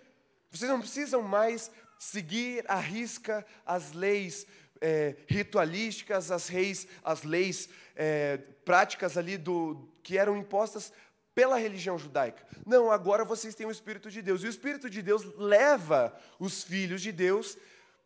Vocês 0.52 0.70
não 0.70 0.80
precisam 0.80 1.24
mais 1.24 1.72
seguir 1.98 2.66
à 2.68 2.80
risca 2.80 3.46
as 3.66 3.94
leis 3.94 4.46
é, 4.82 5.16
ritualísticas, 5.28 6.32
as, 6.32 6.48
reis, 6.48 6.88
as 7.04 7.24
leis 7.24 7.70
é, 7.96 8.38
práticas 8.64 9.18
ali 9.18 9.38
do 9.38 9.88
que 10.04 10.18
eram 10.18 10.38
impostas 10.38 10.92
pela 11.34 11.58
religião 11.58 11.98
judaica. 11.98 12.46
Não, 12.66 12.90
agora 12.90 13.26
vocês 13.26 13.56
têm 13.56 13.68
o 13.68 13.72
Espírito 13.72 14.10
de 14.10 14.22
Deus. 14.22 14.42
E 14.42 14.48
o 14.48 14.50
Espírito 14.50 14.90
de 14.90 15.02
Deus 15.02 15.26
leva 15.38 16.18
os 16.40 16.64
filhos 16.64 17.02
de 17.02 17.12
Deus, 17.12 17.58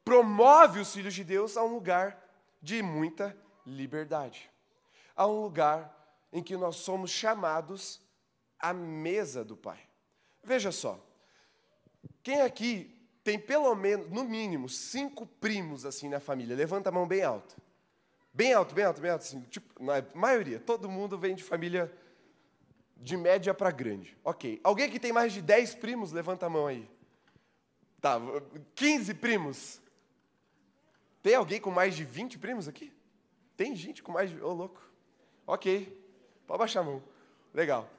promove 0.03 0.79
os 0.79 0.93
filhos 0.93 1.13
de 1.13 1.23
Deus 1.23 1.55
a 1.55 1.63
um 1.63 1.73
lugar 1.73 2.19
de 2.61 2.81
muita 2.81 3.37
liberdade. 3.65 4.49
A 5.15 5.27
um 5.27 5.41
lugar 5.41 5.95
em 6.33 6.41
que 6.41 6.57
nós 6.57 6.77
somos 6.77 7.11
chamados 7.11 8.01
à 8.57 8.73
mesa 8.73 9.43
do 9.43 9.55
Pai. 9.55 9.79
Veja 10.43 10.71
só, 10.71 10.99
quem 12.23 12.41
aqui 12.41 12.98
tem 13.23 13.37
pelo 13.37 13.73
menos, 13.75 14.09
no 14.09 14.23
mínimo, 14.23 14.69
cinco 14.69 15.25
primos 15.25 15.85
assim 15.85 16.09
na 16.09 16.19
família. 16.19 16.55
Levanta 16.55 16.89
a 16.89 16.91
mão 16.91 17.07
bem 17.07 17.23
alto. 17.23 17.55
Bem 18.33 18.53
alto, 18.53 18.73
bem 18.73 18.85
alto, 18.85 19.01
bem 19.01 19.11
alto. 19.11 19.21
Assim, 19.21 19.41
tipo, 19.41 19.83
na 19.83 20.03
maioria, 20.13 20.59
todo 20.59 20.89
mundo 20.89 21.17
vem 21.17 21.35
de 21.35 21.43
família 21.43 21.91
de 22.95 23.17
média 23.17 23.53
para 23.53 23.71
grande. 23.71 24.17
Ok. 24.23 24.59
Alguém 24.63 24.89
que 24.89 24.99
tem 24.99 25.11
mais 25.11 25.33
de 25.33 25.41
10 25.41 25.75
primos, 25.75 26.11
levanta 26.11 26.45
a 26.45 26.49
mão 26.49 26.67
aí. 26.67 26.89
Tá, 28.01 28.19
15 28.75 29.13
primos. 29.15 29.81
Tem 31.21 31.35
alguém 31.35 31.59
com 31.59 31.71
mais 31.71 31.95
de 31.95 32.03
20 32.03 32.39
primos 32.39 32.67
aqui? 32.67 32.93
Tem 33.57 33.75
gente 33.75 34.01
com 34.01 34.11
mais 34.11 34.29
de. 34.29 34.41
Ô, 34.41 34.49
oh, 34.49 34.53
louco. 34.53 34.81
Ok. 35.45 35.97
Pode 36.47 36.59
baixar 36.59 36.79
a 36.79 36.83
mão. 36.83 37.03
Legal. 37.53 37.89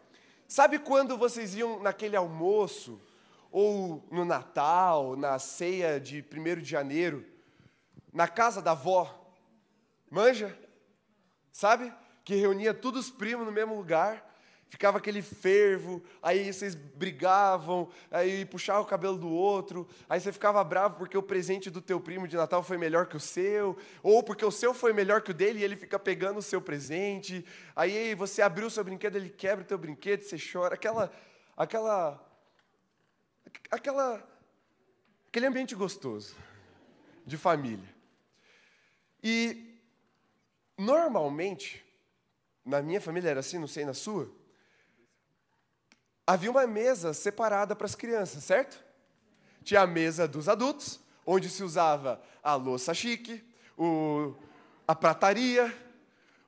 Sabe 0.48 0.78
quando 0.78 1.16
vocês 1.18 1.54
iam 1.54 1.80
naquele 1.80 2.16
almoço 2.16 3.00
ou 3.50 4.06
no 4.10 4.24
Natal, 4.24 5.16
na 5.16 5.38
ceia 5.38 5.98
de 5.98 6.24
1 6.32 6.60
de 6.60 6.70
janeiro, 6.70 7.24
na 8.12 8.28
casa 8.28 8.60
da 8.60 8.72
avó, 8.72 9.34
manja? 10.10 10.56
Sabe? 11.52 11.92
Que 12.24 12.34
reunia 12.34 12.72
todos 12.74 13.06
os 13.06 13.10
primos 13.10 13.46
no 13.46 13.52
mesmo 13.52 13.74
lugar, 13.74 14.28
ficava 14.68 14.98
aquele 14.98 15.20
fervo, 15.20 16.00
aí 16.22 16.52
vocês 16.52 16.76
brigavam, 16.76 17.88
aí 18.08 18.44
puxava 18.44 18.80
o 18.80 18.86
cabelo 18.86 19.18
do 19.18 19.28
outro, 19.28 19.88
aí 20.08 20.20
você 20.20 20.32
ficava 20.32 20.62
bravo 20.62 20.96
porque 20.96 21.18
o 21.18 21.22
presente 21.22 21.68
do 21.68 21.82
teu 21.82 22.00
primo 22.00 22.28
de 22.28 22.36
Natal 22.36 22.62
foi 22.62 22.78
melhor 22.78 23.06
que 23.06 23.16
o 23.16 23.20
seu, 23.20 23.76
ou 24.00 24.22
porque 24.22 24.44
o 24.44 24.50
seu 24.52 24.72
foi 24.72 24.92
melhor 24.92 25.22
que 25.22 25.32
o 25.32 25.34
dele 25.34 25.58
e 25.58 25.64
ele 25.64 25.76
fica 25.76 25.98
pegando 25.98 26.38
o 26.38 26.42
seu 26.42 26.60
presente, 26.60 27.44
aí 27.74 28.14
você 28.14 28.42
abriu 28.42 28.68
o 28.68 28.70
seu 28.70 28.84
brinquedo, 28.84 29.16
ele 29.16 29.28
quebra 29.28 29.64
o 29.64 29.66
teu 29.66 29.76
brinquedo, 29.76 30.22
você 30.22 30.36
chora, 30.38 30.74
aquela 30.74 31.10
aquela 31.56 32.29
aquela, 33.70 34.22
aquele 35.28 35.46
ambiente 35.46 35.74
gostoso 35.74 36.34
de 37.26 37.36
família. 37.36 37.88
E 39.22 39.78
normalmente, 40.76 41.84
na 42.64 42.82
minha 42.82 43.00
família 43.00 43.30
era 43.30 43.40
assim, 43.40 43.58
não 43.58 43.66
sei 43.66 43.84
na 43.84 43.94
sua, 43.94 44.30
havia 46.26 46.50
uma 46.50 46.66
mesa 46.66 47.12
separada 47.12 47.76
para 47.76 47.86
as 47.86 47.94
crianças, 47.94 48.44
certo? 48.44 48.82
Tinha 49.62 49.82
a 49.82 49.86
mesa 49.86 50.26
dos 50.26 50.48
adultos, 50.48 51.00
onde 51.26 51.48
se 51.48 51.62
usava 51.62 52.22
a 52.42 52.54
louça 52.54 52.94
chique, 52.94 53.44
o, 53.76 54.34
a 54.86 54.94
prataria, 54.94 55.76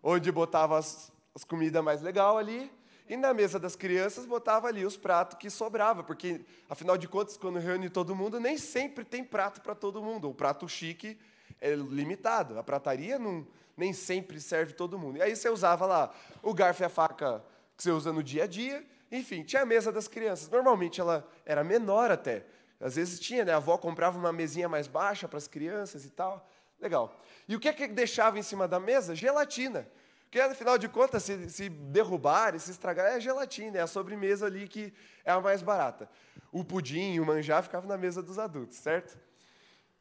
onde 0.02 0.32
botava 0.32 0.78
as, 0.78 1.12
as 1.34 1.44
comidas 1.44 1.84
mais 1.84 2.02
legal 2.02 2.38
ali, 2.38 2.70
e 3.12 3.16
na 3.16 3.34
mesa 3.34 3.58
das 3.58 3.76
crianças 3.76 4.24
botava 4.24 4.68
ali 4.68 4.86
os 4.86 4.96
pratos 4.96 5.36
que 5.38 5.50
sobrava, 5.50 6.02
porque 6.02 6.40
afinal 6.66 6.96
de 6.96 7.06
contas, 7.06 7.36
quando 7.36 7.58
reúne 7.58 7.90
todo 7.90 8.16
mundo, 8.16 8.40
nem 8.40 8.56
sempre 8.56 9.04
tem 9.04 9.22
prato 9.22 9.60
para 9.60 9.74
todo 9.74 10.02
mundo. 10.02 10.30
O 10.30 10.34
prato 10.34 10.66
chique 10.66 11.18
é 11.60 11.74
limitado. 11.74 12.58
A 12.58 12.62
prataria 12.62 13.18
não, 13.18 13.46
nem 13.76 13.92
sempre 13.92 14.40
serve 14.40 14.72
todo 14.72 14.98
mundo. 14.98 15.18
E 15.18 15.22
aí 15.22 15.36
você 15.36 15.50
usava 15.50 15.84
lá 15.84 16.14
o 16.42 16.54
garfo 16.54 16.82
e 16.82 16.86
a 16.86 16.88
faca 16.88 17.44
que 17.76 17.82
você 17.82 17.90
usa 17.90 18.14
no 18.14 18.22
dia 18.22 18.44
a 18.44 18.46
dia. 18.46 18.82
Enfim, 19.10 19.42
tinha 19.42 19.60
a 19.60 19.66
mesa 19.66 19.92
das 19.92 20.08
crianças. 20.08 20.48
Normalmente 20.48 20.98
ela 20.98 21.28
era 21.44 21.62
menor 21.62 22.10
até. 22.10 22.46
Às 22.80 22.96
vezes 22.96 23.20
tinha, 23.20 23.44
né? 23.44 23.52
A 23.52 23.58
avó 23.58 23.76
comprava 23.76 24.18
uma 24.18 24.32
mesinha 24.32 24.70
mais 24.70 24.86
baixa 24.86 25.28
para 25.28 25.36
as 25.36 25.46
crianças 25.46 26.06
e 26.06 26.10
tal. 26.10 26.48
Legal. 26.80 27.14
E 27.46 27.54
o 27.54 27.60
que 27.60 27.68
é 27.68 27.74
que 27.74 27.88
deixava 27.88 28.38
em 28.38 28.42
cima 28.42 28.66
da 28.66 28.80
mesa? 28.80 29.14
Gelatina. 29.14 29.86
Porque, 30.32 30.40
afinal 30.40 30.78
de 30.78 30.88
contas, 30.88 31.24
se, 31.24 31.50
se 31.50 31.68
derrubar, 31.68 32.58
se 32.58 32.70
estragar, 32.70 33.12
é 33.12 33.16
a 33.16 33.18
gelatina, 33.18 33.76
é 33.76 33.82
a 33.82 33.86
sobremesa 33.86 34.46
ali 34.46 34.66
que 34.66 34.90
é 35.26 35.30
a 35.30 35.38
mais 35.38 35.60
barata. 35.60 36.08
O 36.50 36.64
pudim, 36.64 37.18
o 37.18 37.26
manjar 37.26 37.62
ficava 37.62 37.86
na 37.86 37.98
mesa 37.98 38.22
dos 38.22 38.38
adultos, 38.38 38.78
certo? 38.78 39.20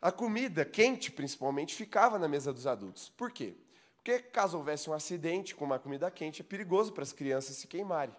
A 0.02 0.10
comida 0.10 0.64
quente, 0.64 1.12
principalmente, 1.12 1.76
ficava 1.76 2.18
na 2.18 2.30
mesa 2.30 2.54
dos 2.54 2.66
adultos. 2.66 3.10
Por 3.10 3.30
quê? 3.30 3.56
Porque 3.98 4.20
caso 4.20 4.58
houvesse 4.58 4.90
um 4.90 4.94
acidente 4.94 5.54
com 5.54 5.66
uma 5.66 5.78
comida 5.78 6.10
quente, 6.10 6.42
é 6.42 6.46
perigoso 6.46 6.94
para 6.94 7.04
as 7.04 7.12
crianças 7.12 7.58
se 7.58 7.68
queimarem. 7.68 8.16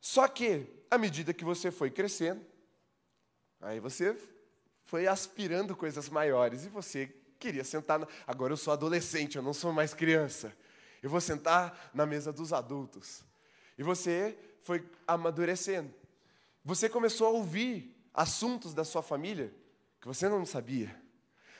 Só 0.00 0.26
que, 0.26 0.66
à 0.90 0.96
medida 0.96 1.34
que 1.34 1.44
você 1.44 1.70
foi 1.70 1.90
crescendo, 1.90 2.40
aí 3.60 3.80
você 3.80 4.16
foi 4.86 5.06
aspirando 5.06 5.76
coisas 5.76 6.08
maiores 6.08 6.64
e 6.64 6.70
você 6.70 7.14
queria 7.38 7.64
sentar. 7.64 7.98
Na... 7.98 8.08
Agora 8.26 8.54
eu 8.54 8.56
sou 8.56 8.72
adolescente, 8.72 9.36
eu 9.36 9.42
não 9.42 9.52
sou 9.52 9.74
mais 9.74 9.92
criança. 9.92 10.56
Eu 11.02 11.10
vou 11.10 11.20
sentar 11.20 11.90
na 11.92 12.06
mesa 12.06 12.32
dos 12.32 12.52
adultos. 12.52 13.24
E 13.78 13.82
você 13.82 14.36
foi 14.62 14.84
amadurecendo. 15.06 15.92
Você 16.64 16.88
começou 16.88 17.28
a 17.28 17.30
ouvir 17.30 17.94
assuntos 18.12 18.74
da 18.74 18.84
sua 18.84 19.02
família 19.02 19.52
que 20.00 20.08
você 20.08 20.28
não 20.28 20.44
sabia. 20.44 20.94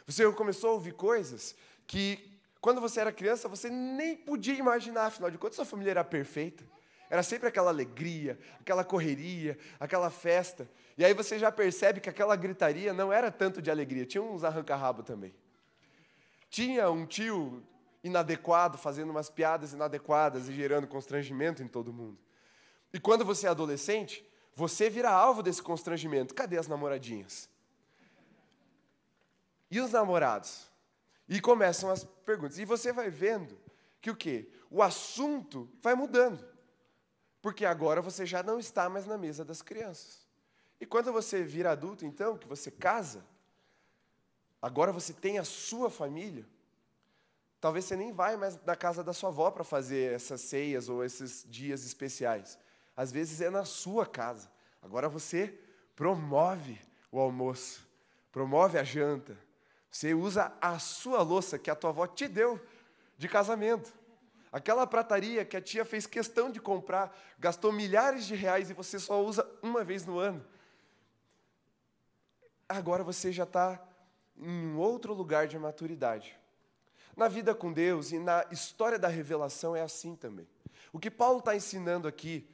Você 0.07 0.31
começou 0.33 0.71
a 0.71 0.73
ouvir 0.75 0.93
coisas 0.93 1.55
que, 1.87 2.39
quando 2.61 2.81
você 2.81 3.01
era 3.01 3.13
criança, 3.13 3.49
você 3.49 3.69
nem 3.69 4.17
podia 4.17 4.55
imaginar. 4.55 5.07
Afinal 5.07 5.31
de 5.31 5.39
contas, 5.39 5.57
sua 5.57 5.65
família 5.65 5.91
era 5.93 6.05
perfeita. 6.05 6.65
Era 7.09 7.23
sempre 7.23 7.49
aquela 7.49 7.71
alegria, 7.71 8.39
aquela 8.61 8.85
correria, 8.85 9.59
aquela 9.79 10.11
festa. 10.11 10.69
E 10.99 11.05
aí 11.05 11.15
você 11.15 11.39
já 11.39 11.53
percebe 11.53 12.01
que 12.01 12.09
aquela 12.09 12.35
gritaria 12.35 12.93
não 12.93 13.13
era 13.13 13.31
tanto 13.31 13.63
de 13.63 13.71
alegria, 13.71 14.07
tinha 14.07 14.23
uns 14.23 14.43
arranca-rabo 14.43 15.03
também. 15.03 15.35
Tinha 16.51 16.91
um 16.91 17.07
tio 17.07 17.63
inadequado, 18.07 18.79
fazendo 18.79 19.11
umas 19.11 19.29
piadas 19.29 19.73
inadequadas 19.73 20.49
e 20.49 20.55
gerando 20.55 20.87
constrangimento 20.87 21.63
em 21.63 21.69
todo 21.69 21.93
mundo. 21.93 22.19
E 22.93 23.01
quando 23.01 23.25
você 23.25 23.47
é 23.47 23.51
adolescente, 23.51 24.27
você 24.55 24.89
vira 24.89 25.11
alvo 25.11 25.43
desse 25.43 25.63
constrangimento. 25.63 26.35
Cadê 26.35 26.57
as 26.57 26.69
namoradinhas? 26.69 27.49
E 29.71 29.81
os 29.81 29.93
namorados? 29.93 30.71
E 31.29 31.41
começam 31.41 31.91
as 31.91 32.05
perguntas. 32.05 32.59
E 32.59 32.65
você 32.65 32.93
vai 32.93 33.11
vendo 33.11 33.59
que 34.01 34.11
o 34.11 34.17
quê? 34.17 34.49
O 34.71 34.83
assunto 34.83 35.69
vai 35.83 35.95
mudando. 35.95 36.43
Porque 37.43 37.67
agora 37.67 38.01
você 38.01 38.25
já 38.25 38.43
não 38.43 38.59
está 38.59 38.89
mais 38.89 39.07
na 39.07 39.19
mesa 39.19 39.45
das 39.45 39.61
crianças. 39.61 40.27
E 40.81 40.87
quando 40.87 41.13
você 41.13 41.43
vira 41.43 41.73
adulto, 41.73 42.05
então, 42.05 42.39
que 42.39 42.47
você 42.47 42.71
casa, 42.71 43.25
agora 44.61 44.93
você 44.93 45.13
tem 45.13 45.39
a 45.39 45.45
sua 45.45 45.91
família, 45.91 46.47
Talvez 47.61 47.85
você 47.85 47.97
nem 47.97 48.13
vai 48.13 48.37
mais 48.37 48.59
na 48.65 48.77
casa 48.77 49.03
da 49.03 49.13
sua 49.13 49.31
avó 49.31 49.51
para 49.51 49.65
fazer 49.65 50.13
essas 50.13 50.41
ceias 50.43 50.89
ou 50.89 51.05
esses 51.05 51.45
dias 51.49 51.85
especiais. 51.85 52.59
Às 52.97 53.11
vezes 53.11 53.41
é 53.41 53.51
na 53.51 53.65
sua 53.65 54.07
casa. 54.07 54.51
Agora 54.83 55.09
você 55.09 55.59
promove 55.95 56.81
o 57.11 57.19
almoço, 57.19 57.87
promove 58.31 58.79
a 58.79 58.85
janta. 58.85 59.37
Você 59.91 60.13
usa 60.13 60.53
a 60.61 60.79
sua 60.79 61.23
louça 61.23 61.59
que 61.59 61.71
a 61.71 61.75
tua 61.75 61.91
avó 61.91 62.07
te 62.07 62.29
deu 62.29 62.61
de 63.17 63.29
casamento. 63.29 63.93
Aquela 64.53 64.87
prataria 64.87 65.45
que 65.45 65.57
a 65.57 65.61
tia 65.61 65.85
fez 65.85 66.07
questão 66.07 66.51
de 66.51 66.61
comprar, 66.61 67.15
gastou 67.39 67.73
milhares 67.73 68.27
de 68.27 68.35
reais 68.35 68.71
e 68.71 68.75
você 68.75 68.99
só 68.99 69.23
usa 69.23 69.47
uma 69.63 69.83
vez 69.83 70.07
no 70.07 70.19
ano. 70.19 70.45
Agora 72.69 73.03
você 73.03 73.33
já 73.33 73.45
está 73.45 73.83
em 74.37 74.49
um 74.49 74.79
outro 74.79 75.15
lugar 75.15 75.47
de 75.47 75.59
maturidade. 75.59 76.39
Na 77.17 77.29
vida 77.29 77.55
com 77.55 77.73
Deus 77.73 78.13
e 78.13 78.19
na 78.19 78.45
história 78.51 78.99
da 78.99 79.09
revelação 79.09 79.75
é 79.75 79.81
assim 79.81 80.15
também. 80.15 80.47
O 80.93 80.99
que 80.99 81.11
Paulo 81.11 81.39
está 81.39 81.57
ensinando 81.57 82.07
aqui 82.07 82.47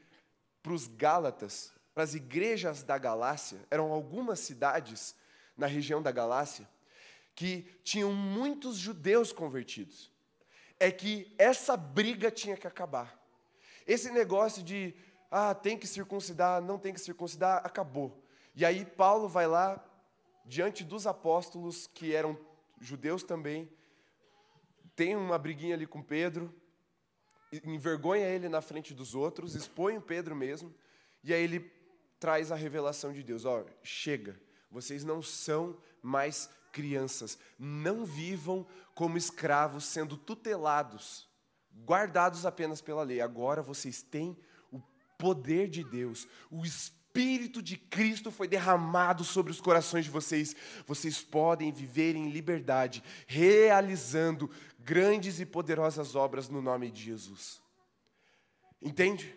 para 0.62 0.73
os 0.73 0.87
Gálatas, 0.87 1.73
para 1.92 2.04
as 2.04 2.14
igrejas 2.14 2.85
da 2.85 2.97
Galácia, 2.97 3.59
eram 3.69 3.90
algumas 3.90 4.38
cidades 4.38 5.16
na 5.57 5.66
região 5.66 6.00
da 6.00 6.12
Galácia 6.12 6.69
que 7.35 7.66
tinham 7.83 8.12
muitos 8.12 8.76
judeus 8.76 9.33
convertidos. 9.33 10.12
É 10.78 10.92
que 10.92 11.35
essa 11.38 11.76
briga 11.76 12.31
tinha 12.31 12.57
que 12.57 12.66
acabar. 12.66 13.19
Esse 13.85 14.11
negócio 14.11 14.62
de, 14.62 14.95
ah, 15.31 15.54
tem 15.54 15.76
que 15.76 15.88
circuncidar, 15.88 16.62
não 16.62 16.78
tem 16.78 16.92
que 16.92 17.00
circuncidar, 17.00 17.62
acabou. 17.64 18.23
E 18.54 18.64
aí 18.64 18.85
Paulo 18.85 19.28
vai 19.28 19.47
lá, 19.47 19.83
diante 20.45 20.85
dos 20.85 21.07
apóstolos, 21.07 21.88
que 21.88 22.14
eram 22.14 22.38
judeus 22.81 23.23
também, 23.23 23.69
tem 24.95 25.17
uma 25.17 25.39
briguinha 25.39 25.75
ali 25.75 25.87
com 25.87 26.03
Pedro, 26.03 26.55
envergonha 27.65 28.27
ele 28.27 28.49
na 28.49 28.61
frente 28.61 28.95
dos 28.95 29.15
outros, 29.15 29.55
expõe 29.55 29.97
o 29.97 30.03
Pedro 30.03 30.35
mesmo, 30.35 30.75
e 31.23 31.33
aí 31.33 31.43
ele 31.43 31.71
traz 32.19 32.53
a 32.53 32.57
revelação 32.57 33.13
de 33.13 33.23
Deus: 33.23 33.45
ó, 33.45 33.65
chega, 33.83 34.41
vocês 34.71 35.05
não 35.05 35.23
são 35.23 35.77
mais 36.03 36.49
crianças, 36.73 37.39
não 37.59 38.05
vivam 38.05 38.67
como 38.95 39.19
escravos 39.19 39.85
sendo 39.85 40.17
tutelados, 40.17 41.29
guardados 41.85 42.47
apenas 42.47 42.81
pela 42.81 43.03
lei. 43.03 43.21
Agora 43.21 43.63
vocês 43.63 44.03
têm 44.03 44.37
o 44.71 44.81
poder 45.19 45.69
de 45.69 45.85
Deus, 45.85 46.27
o 46.51 46.65
Espírito 46.65 47.61
de 47.61 47.77
Cristo 47.77 48.31
foi 48.31 48.49
derramado 48.49 49.23
sobre 49.23 49.53
os 49.53 49.61
corações 49.61 50.07
de 50.07 50.11
vocês. 50.11 50.57
Vocês 50.87 51.21
podem 51.21 51.71
viver 51.71 52.17
em 52.17 52.31
liberdade, 52.31 53.05
realizando 53.27 54.51
grandes 54.85 55.41
e 55.41 55.47
poderosas 55.47 56.15
obras 56.15 56.49
no 56.49 56.61
nome 56.61 56.91
de 56.91 57.03
Jesus. 57.03 57.61
Entende? 58.81 59.37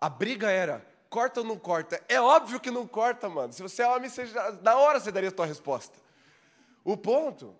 A 0.00 0.08
briga 0.08 0.50
era: 0.50 0.86
corta 1.08 1.40
ou 1.40 1.46
não 1.46 1.58
corta? 1.58 2.02
É 2.08 2.20
óbvio 2.20 2.60
que 2.60 2.70
não 2.70 2.86
corta, 2.86 3.28
mano. 3.28 3.52
Se 3.52 3.62
você 3.62 3.82
é 3.82 3.88
homem, 3.88 4.08
você 4.08 4.26
já, 4.26 4.52
na 4.62 4.76
hora 4.76 4.98
você 4.98 5.12
daria 5.12 5.28
a 5.28 5.34
sua 5.34 5.46
resposta. 5.46 5.96
O 6.84 6.96
ponto 6.96 7.56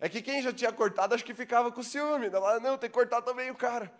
é 0.00 0.08
que 0.08 0.22
quem 0.22 0.42
já 0.42 0.52
tinha 0.52 0.72
cortado, 0.72 1.14
acho 1.14 1.24
que 1.24 1.34
ficava 1.34 1.70
com 1.70 1.82
ciúme. 1.82 2.30
Não, 2.30 2.60
não 2.60 2.78
tem 2.78 2.88
que 2.88 2.94
cortar 2.94 3.22
também 3.22 3.50
o 3.50 3.54
cara. 3.54 3.92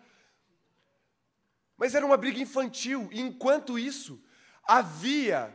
Mas 1.76 1.94
era 1.94 2.06
uma 2.06 2.16
briga 2.16 2.40
infantil. 2.40 3.08
E 3.12 3.20
enquanto 3.20 3.78
isso, 3.78 4.22
havia 4.66 5.54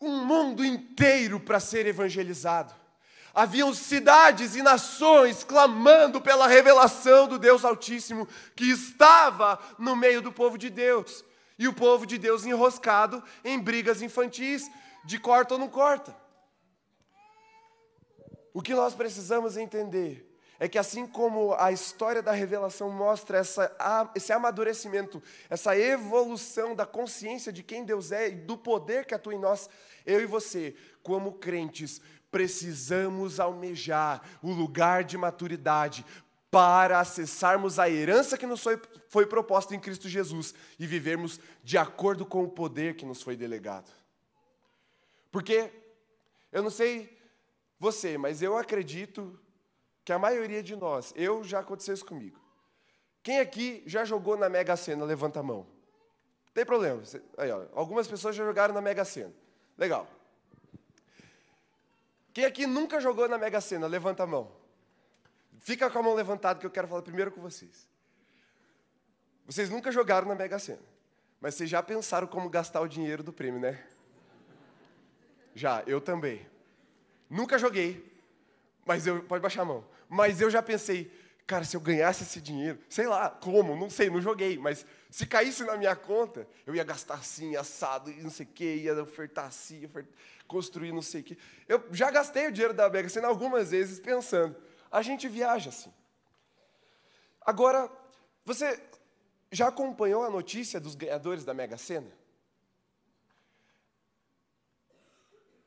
um 0.00 0.24
mundo 0.24 0.64
inteiro 0.64 1.38
para 1.38 1.60
ser 1.60 1.86
evangelizado. 1.86 2.74
Haviam 3.38 3.72
cidades 3.72 4.56
e 4.56 4.62
nações 4.62 5.44
clamando 5.44 6.20
pela 6.20 6.48
revelação 6.48 7.28
do 7.28 7.38
Deus 7.38 7.64
Altíssimo 7.64 8.26
que 8.56 8.68
estava 8.68 9.60
no 9.78 9.94
meio 9.94 10.20
do 10.20 10.32
povo 10.32 10.58
de 10.58 10.68
Deus. 10.68 11.24
E 11.56 11.68
o 11.68 11.72
povo 11.72 12.04
de 12.04 12.18
Deus 12.18 12.44
enroscado 12.44 13.22
em 13.44 13.56
brigas 13.56 14.02
infantis 14.02 14.68
de 15.04 15.20
corta 15.20 15.54
ou 15.54 15.60
não 15.60 15.68
corta. 15.68 16.16
O 18.52 18.60
que 18.60 18.74
nós 18.74 18.92
precisamos 18.92 19.56
entender 19.56 20.28
é 20.58 20.68
que, 20.68 20.76
assim 20.76 21.06
como 21.06 21.54
a 21.54 21.70
história 21.70 22.20
da 22.20 22.32
revelação 22.32 22.90
mostra 22.90 23.38
essa, 23.38 23.72
esse 24.16 24.32
amadurecimento, 24.32 25.22
essa 25.48 25.78
evolução 25.78 26.74
da 26.74 26.84
consciência 26.84 27.52
de 27.52 27.62
quem 27.62 27.84
Deus 27.84 28.10
é 28.10 28.30
e 28.30 28.34
do 28.34 28.58
poder 28.58 29.06
que 29.06 29.14
atua 29.14 29.32
em 29.32 29.38
nós, 29.38 29.70
eu 30.04 30.20
e 30.20 30.26
você, 30.26 30.74
como 31.04 31.34
crentes, 31.34 32.02
precisamos 32.30 33.40
almejar 33.40 34.22
o 34.42 34.52
lugar 34.52 35.04
de 35.04 35.16
maturidade 35.16 36.04
para 36.50 36.98
acessarmos 36.98 37.78
a 37.78 37.90
herança 37.90 38.38
que 38.38 38.46
nos 38.46 38.62
foi, 38.62 38.80
foi 39.08 39.26
proposta 39.26 39.74
em 39.74 39.80
Cristo 39.80 40.08
Jesus 40.08 40.54
e 40.78 40.86
vivermos 40.86 41.38
de 41.62 41.76
acordo 41.76 42.24
com 42.24 42.42
o 42.42 42.50
poder 42.50 42.96
que 42.96 43.04
nos 43.04 43.22
foi 43.22 43.36
delegado. 43.36 43.90
Porque 45.30 45.70
eu 46.50 46.62
não 46.62 46.70
sei 46.70 47.18
você, 47.78 48.16
mas 48.16 48.40
eu 48.40 48.56
acredito 48.56 49.38
que 50.04 50.12
a 50.12 50.18
maioria 50.18 50.62
de 50.62 50.74
nós, 50.74 51.12
eu 51.14 51.44
já 51.44 51.60
aconteceu 51.60 51.92
isso 51.92 52.04
comigo. 52.04 52.40
Quem 53.22 53.40
aqui 53.40 53.82
já 53.84 54.04
jogou 54.06 54.36
na 54.36 54.48
Mega 54.48 54.74
Sena? 54.74 55.04
Levanta 55.04 55.40
a 55.40 55.42
mão. 55.42 55.66
Não 56.46 56.52
tem 56.54 56.64
problema. 56.64 57.02
Aí, 57.36 57.50
ó, 57.50 57.66
algumas 57.74 58.08
pessoas 58.08 58.34
já 58.34 58.42
jogaram 58.42 58.72
na 58.72 58.80
Mega 58.80 59.04
Sena. 59.04 59.34
Legal. 59.76 60.08
Quem 62.38 62.44
aqui 62.44 62.68
nunca 62.68 63.00
jogou 63.00 63.28
na 63.28 63.36
Mega 63.36 63.60
Sena? 63.60 63.88
Levanta 63.88 64.22
a 64.22 64.26
mão. 64.26 64.48
Fica 65.58 65.90
com 65.90 65.98
a 65.98 66.02
mão 66.04 66.14
levantada 66.14 66.60
que 66.60 66.64
eu 66.64 66.70
quero 66.70 66.86
falar 66.86 67.02
primeiro 67.02 67.32
com 67.32 67.40
vocês. 67.40 67.88
Vocês 69.44 69.68
nunca 69.68 69.90
jogaram 69.90 70.28
na 70.28 70.36
Mega 70.36 70.56
Sena, 70.56 70.78
mas 71.40 71.56
vocês 71.56 71.68
já 71.68 71.82
pensaram 71.82 72.28
como 72.28 72.48
gastar 72.48 72.80
o 72.80 72.86
dinheiro 72.86 73.24
do 73.24 73.32
prêmio, 73.32 73.58
né? 73.58 73.84
Já, 75.52 75.82
eu 75.84 76.00
também. 76.00 76.46
Nunca 77.28 77.58
joguei, 77.58 78.08
mas 78.86 79.04
eu. 79.04 79.20
Pode 79.24 79.42
baixar 79.42 79.62
a 79.62 79.64
mão. 79.64 79.84
Mas 80.08 80.40
eu 80.40 80.48
já 80.48 80.62
pensei, 80.62 81.10
cara, 81.48 81.64
se 81.64 81.76
eu 81.76 81.80
ganhasse 81.80 82.22
esse 82.22 82.40
dinheiro, 82.40 82.78
sei 82.88 83.08
lá 83.08 83.28
como, 83.28 83.74
não 83.74 83.90
sei, 83.90 84.08
não 84.08 84.20
joguei, 84.20 84.56
mas 84.56 84.86
se 85.10 85.26
caísse 85.26 85.64
na 85.64 85.76
minha 85.76 85.96
conta, 85.96 86.46
eu 86.64 86.76
ia 86.76 86.84
gastar 86.84 87.14
assim, 87.14 87.56
assado, 87.56 88.10
e 88.10 88.22
não 88.22 88.30
sei 88.30 88.46
o 88.46 88.48
quê, 88.50 88.76
ia 88.76 89.02
ofertar 89.02 89.46
assim, 89.46 89.90
construir 90.46 90.92
não 90.92 91.02
sei 91.02 91.22
o 91.22 91.24
quê. 91.24 91.38
Eu 91.66 91.82
já 91.90 92.10
gastei 92.10 92.46
o 92.46 92.52
dinheiro 92.52 92.72
da 92.72 92.88
Mega 92.88 93.08
Sena 93.08 93.26
algumas 93.26 93.72
vezes 93.72 93.98
pensando. 93.98 94.54
A 94.92 95.02
gente 95.02 95.26
viaja 95.26 95.70
assim. 95.70 95.92
Agora, 97.40 97.90
você 98.44 98.80
já 99.50 99.68
acompanhou 99.68 100.22
a 100.22 100.30
notícia 100.30 100.78
dos 100.78 100.94
ganhadores 100.94 101.44
da 101.44 101.52
Mega 101.52 101.76
Sena? 101.76 102.12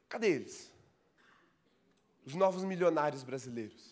Cadê 0.08 0.28
eles? 0.30 0.72
os 2.26 2.36
novos 2.36 2.64
milionários 2.64 3.24
brasileiros. 3.24 3.91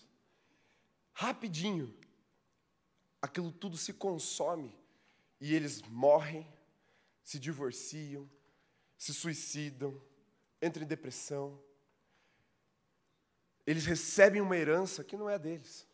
Rapidinho, 1.21 1.93
aquilo 3.21 3.51
tudo 3.51 3.75
se 3.75 3.91
consome 3.91 4.73
e 5.37 5.53
eles 5.53 5.81
morrem, 5.81 6.47
se 7.21 7.37
divorciam, 7.37 8.25
se 8.97 9.13
suicidam, 9.13 10.01
entram 10.61 10.85
em 10.85 10.87
depressão. 10.87 11.61
Eles 13.67 13.85
recebem 13.85 14.41
uma 14.41 14.55
herança 14.55 15.03
que 15.03 15.17
não 15.17 15.29
é 15.29 15.37
deles. 15.37 15.85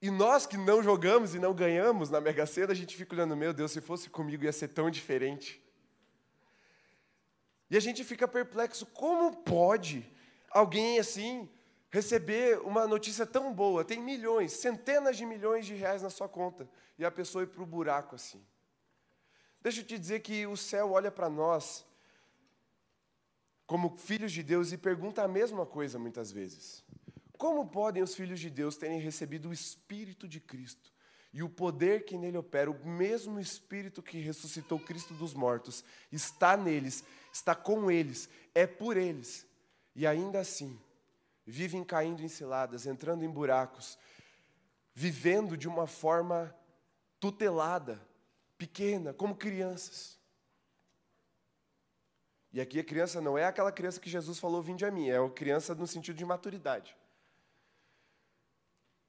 E 0.00 0.10
nós 0.10 0.46
que 0.46 0.56
não 0.56 0.82
jogamos 0.82 1.34
e 1.34 1.38
não 1.38 1.52
ganhamos 1.52 2.08
na 2.08 2.22
Mega 2.22 2.46
Sena, 2.46 2.72
a 2.72 2.74
gente 2.74 2.96
fica 2.96 3.14
olhando, 3.14 3.36
meu 3.36 3.52
Deus, 3.52 3.72
se 3.72 3.82
fosse 3.82 4.08
comigo 4.08 4.44
ia 4.44 4.52
ser 4.54 4.68
tão 4.68 4.90
diferente. 4.90 5.62
E 7.68 7.76
a 7.76 7.80
gente 7.80 8.02
fica 8.04 8.26
perplexo, 8.26 8.86
como 8.86 9.36
pode 9.36 10.10
alguém 10.50 10.98
assim 10.98 11.46
receber 11.90 12.60
uma 12.60 12.86
notícia 12.86 13.26
tão 13.26 13.52
boa, 13.52 13.84
tem 13.84 14.00
milhões, 14.00 14.52
centenas 14.52 15.16
de 15.16 15.24
milhões 15.24 15.66
de 15.66 15.74
reais 15.74 16.02
na 16.02 16.10
sua 16.10 16.28
conta, 16.28 16.68
e 16.98 17.04
a 17.04 17.10
pessoa 17.10 17.44
ir 17.44 17.48
para 17.48 17.62
o 17.62 17.66
buraco 17.66 18.14
assim. 18.14 18.44
Deixa 19.60 19.80
eu 19.80 19.84
te 19.84 19.98
dizer 19.98 20.20
que 20.20 20.46
o 20.46 20.56
céu 20.56 20.92
olha 20.92 21.10
para 21.10 21.28
nós 21.28 21.84
como 23.66 23.96
filhos 23.96 24.32
de 24.32 24.42
Deus 24.42 24.72
e 24.72 24.78
pergunta 24.78 25.22
a 25.22 25.28
mesma 25.28 25.66
coisa 25.66 25.98
muitas 25.98 26.32
vezes. 26.32 26.82
Como 27.36 27.68
podem 27.68 28.02
os 28.02 28.14
filhos 28.14 28.40
de 28.40 28.50
Deus 28.50 28.76
terem 28.76 28.98
recebido 28.98 29.48
o 29.48 29.52
Espírito 29.52 30.26
de 30.26 30.40
Cristo 30.40 30.92
e 31.32 31.42
o 31.42 31.48
poder 31.48 32.04
que 32.04 32.16
nele 32.16 32.38
opera, 32.38 32.70
o 32.70 32.88
mesmo 32.88 33.38
Espírito 33.38 34.02
que 34.02 34.18
ressuscitou 34.18 34.78
Cristo 34.80 35.12
dos 35.14 35.34
mortos, 35.34 35.84
está 36.10 36.56
neles, 36.56 37.04
está 37.32 37.54
com 37.54 37.90
eles, 37.90 38.28
é 38.54 38.66
por 38.66 38.96
eles 38.96 39.46
e 39.94 40.06
ainda 40.06 40.40
assim, 40.40 40.78
vivem 41.50 41.82
caindo 41.82 42.22
em 42.22 42.28
ciladas, 42.28 42.86
entrando 42.86 43.24
em 43.24 43.30
buracos, 43.30 43.98
vivendo 44.94 45.56
de 45.56 45.66
uma 45.66 45.86
forma 45.86 46.54
tutelada, 47.18 48.00
pequena, 48.58 49.14
como 49.14 49.34
crianças. 49.34 50.18
E 52.52 52.60
aqui 52.60 52.78
a 52.78 52.84
criança 52.84 53.20
não 53.20 53.38
é 53.38 53.44
aquela 53.44 53.72
criança 53.72 54.00
que 54.00 54.10
Jesus 54.10 54.38
falou, 54.38 54.62
vinde 54.62 54.84
a 54.84 54.90
mim, 54.90 55.08
é 55.08 55.16
a 55.16 55.30
criança 55.30 55.74
no 55.74 55.86
sentido 55.86 56.16
de 56.16 56.24
maturidade. 56.24 56.94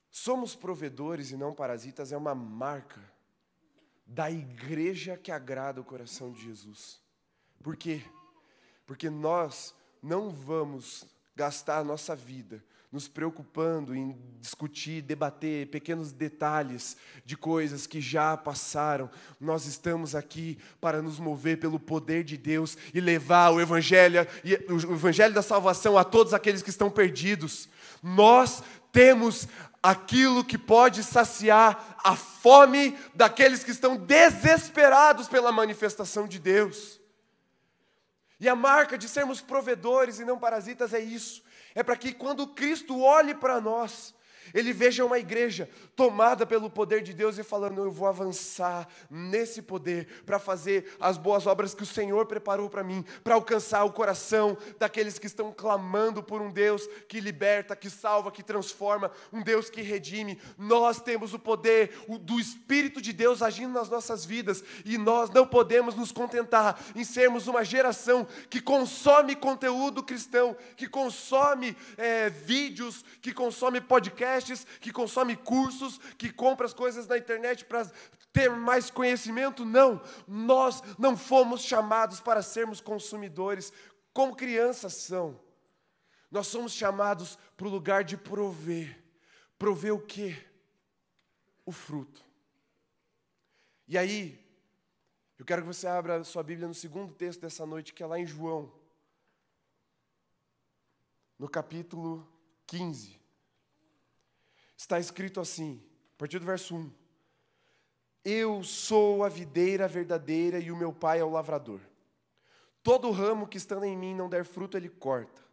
Somos 0.10 0.56
provedores 0.56 1.32
e 1.32 1.38
não 1.38 1.54
parasitas 1.54 2.12
é 2.12 2.18
uma 2.18 2.34
marca 2.34 3.02
da 4.06 4.32
igreja 4.32 5.18
que 5.18 5.32
agrada 5.32 5.82
o 5.82 5.86
coração 5.86 6.32
de 6.32 6.42
Jesus. 6.42 7.02
Por 7.62 7.76
quê? 7.76 8.02
Porque 8.86 9.10
nós 9.10 9.76
não 10.02 10.32
vamos 10.32 11.06
gastar 11.36 11.80
a 11.80 11.84
nossa 11.84 12.16
vida 12.16 12.64
nos 12.92 13.08
preocupando 13.08 13.96
em 13.96 14.18
discutir, 14.42 15.02
debater 15.02 15.68
pequenos 15.68 16.12
detalhes 16.12 16.98
de 17.24 17.38
coisas 17.38 17.86
que 17.86 18.02
já 18.02 18.36
passaram. 18.36 19.10
Nós 19.40 19.68
estamos 19.68 20.16
aqui 20.16 20.58
para 20.82 21.02
nos 21.02 21.20
mover 21.20 21.60
pelo 21.60 21.80
poder 21.80 22.24
de 22.24 22.36
Deus 22.36 22.76
e 22.92 23.00
levar 23.00 23.52
o 23.52 23.62
evangelho, 23.62 24.26
o 24.70 24.94
evangelho 24.94 25.36
da 25.36 25.44
salvação 25.44 25.98
a 25.98 26.04
todos 26.04 26.34
aqueles 26.34 26.64
que 26.64 26.72
estão 26.72 26.90
perdidos. 26.90 27.70
Nós 28.02 28.64
temos 28.92 29.48
aquilo 29.84 30.44
que 30.44 30.58
pode 30.58 31.04
saciar 31.04 32.00
a 32.04 32.16
fome 32.16 32.98
daqueles 33.14 33.64
que 33.64 33.72
estão 33.72 33.96
desesperados 33.96 35.28
pela 35.28 35.52
manifestação 35.52 36.28
de 36.28 36.40
Deus. 36.40 36.99
E 38.40 38.48
a 38.48 38.56
marca 38.56 38.98
de 38.98 39.10
sermos 39.10 39.42
provedores 39.42 40.20
e 40.20 40.26
não 40.26 40.40
parasitas 40.40 40.94
é 40.94 41.00
isso. 41.00 41.44
É 41.76 41.84
para 41.84 41.98
que 41.98 42.14
quando 42.14 42.48
Cristo 42.48 43.02
olhe 43.02 43.36
para 43.36 43.60
nós, 43.60 44.14
ele 44.54 44.74
veja 44.74 45.06
uma 45.06 45.20
igreja 45.20 45.70
tomada 45.96 46.46
pelo 46.46 46.70
poder 46.70 47.02
de 47.02 47.14
Deus 47.14 47.38
e 47.38 47.44
falando: 47.44 47.84
Eu 47.84 47.92
vou 47.92 48.08
avançar 48.08 48.88
nesse 49.10 49.62
poder 49.62 50.24
para 50.26 50.40
fazer 50.40 50.96
as 51.00 51.18
boas 51.18 51.46
obras 51.46 51.74
que 51.74 51.84
o 51.84 51.86
Senhor 51.86 52.26
preparou 52.26 52.70
para 52.70 52.84
mim, 52.84 53.04
para 53.24 53.36
alcançar 53.36 53.84
o 53.84 53.92
coração 53.92 54.58
daqueles 54.78 55.20
que 55.20 55.28
estão 55.28 55.52
clamando 55.52 56.24
por 56.24 56.42
um 56.42 56.52
Deus 56.52 56.88
que 57.08 57.20
liberta, 57.20 57.76
que 57.76 57.90
salva, 57.90 58.32
que 58.32 58.44
transforma, 58.44 59.12
um 59.32 59.42
Deus 59.42 59.70
que 59.70 59.82
redime. 59.82 60.40
Nós 60.58 61.02
temos 61.02 61.34
o 61.34 61.40
poder 61.40 61.92
do 62.22 62.40
Espírito 62.40 63.02
de 63.02 63.14
Deus 63.14 63.42
agindo 63.42 63.74
nas 63.74 63.90
nossas 63.90 64.26
vidas 64.26 64.64
e 64.86 64.98
nós 64.98 65.30
não 65.30 65.46
podemos 65.46 65.96
nos 65.96 66.12
contentar 66.12 66.80
em 66.96 67.04
sermos 67.04 67.48
uma 67.48 67.64
geração 67.64 68.28
que 68.50 68.62
consome 68.62 69.36
conteúdo 69.36 70.04
cristão, 70.04 70.56
que 70.76 70.88
consome 70.88 71.76
é, 71.98 72.30
vídeos, 72.30 73.04
que 73.22 73.34
consome 73.34 73.82
podcasts 73.82 74.39
podcasts, 74.40 74.66
que 74.80 74.92
consome 74.92 75.36
cursos, 75.36 75.98
que 76.18 76.32
compra 76.32 76.66
as 76.66 76.74
coisas 76.74 77.08
na 77.08 77.18
internet 77.18 77.66
para 77.66 77.90
ter 78.32 78.50
mais 78.50 78.90
conhecimento. 78.90 79.66
Não, 79.66 80.02
nós 80.28 80.82
não 80.98 81.18
fomos 81.18 81.62
chamados 81.62 82.20
para 82.20 82.42
sermos 82.42 82.82
consumidores 82.82 83.74
como 84.14 84.36
crianças 84.36 84.94
são. 84.94 85.40
Nós 86.32 86.48
somos 86.48 86.74
chamados 86.74 87.38
para 87.58 87.68
o 87.68 87.72
lugar 87.72 88.04
de 88.04 88.16
prover. 88.16 88.98
Prover 89.58 89.94
o 89.94 90.00
quê? 90.00 90.38
O 91.66 91.72
fruto. 91.72 92.24
E 93.88 93.98
aí, 93.98 94.40
eu 95.38 95.46
quero 95.46 95.64
que 95.64 95.68
você 95.68 95.88
abra 95.88 96.24
sua 96.24 96.44
Bíblia 96.44 96.68
no 96.68 96.74
segundo 96.74 97.14
texto 97.14 97.42
dessa 97.42 97.66
noite, 97.66 97.94
que 97.94 98.04
é 98.04 98.06
lá 98.06 98.20
em 98.20 98.26
João, 98.26 98.72
no 101.38 101.50
capítulo 101.50 102.28
15 102.68 103.20
está 104.80 104.98
escrito 104.98 105.42
assim, 105.42 105.84
a 106.16 106.18
partir 106.18 106.40
do 106.40 106.46
verso 106.46 106.74
1. 106.74 106.92
Eu 108.24 108.64
sou 108.64 109.26
a 109.26 109.30
videira 109.30 109.90
verdadeira 109.90 110.58
e 110.58 110.72
o 110.72 110.76
meu 110.76 110.94
pai 110.94 111.20
é 111.20 111.24
o 111.24 111.30
lavrador. 111.30 111.82
Todo 112.82 113.12
ramo 113.12 113.46
que 113.46 113.58
estando 113.58 113.84
em 113.84 113.98
mim 113.98 114.16
não 114.16 114.30
der 114.30 114.46
fruto, 114.46 114.78
ele 114.78 114.88
corta, 114.88 115.44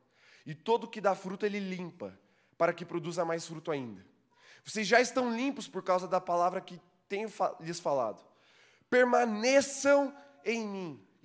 e 0.46 0.54
todo 0.54 0.88
que 0.88 1.00
dá 1.00 1.12
fruto, 1.16 1.44
ele 1.44 1.58
limpa, 1.58 2.16
para 2.56 2.72
que 2.72 2.84
produza 2.84 3.24
mais 3.24 3.44
fruto 3.44 3.72
ainda. 3.72 4.06
Vocês 4.64 4.86
já 4.86 5.00
estão 5.00 5.34
limpos 5.34 5.66
por 5.66 5.82
causa 5.82 6.06
da 6.06 6.20
palavra 6.20 6.60
que 6.60 6.80
tenho 7.08 7.28
lhes 7.60 7.80
falado. 7.80 8.24
Permaneçam 8.88 10.16
em 10.44 10.68
mim, 10.68 11.05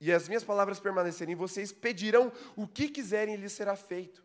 e 0.00 0.12
as 0.12 0.28
minhas 0.28 0.44
palavras 0.44 0.78
permanecerem 0.78 1.34
em 1.34 1.36
vocês, 1.36 1.72
pedirão 1.72 2.32
o 2.56 2.66
que 2.66 2.88
quiserem 2.88 3.34
e 3.34 3.36
lhes 3.36 3.52
será 3.52 3.74
feito. 3.74 4.24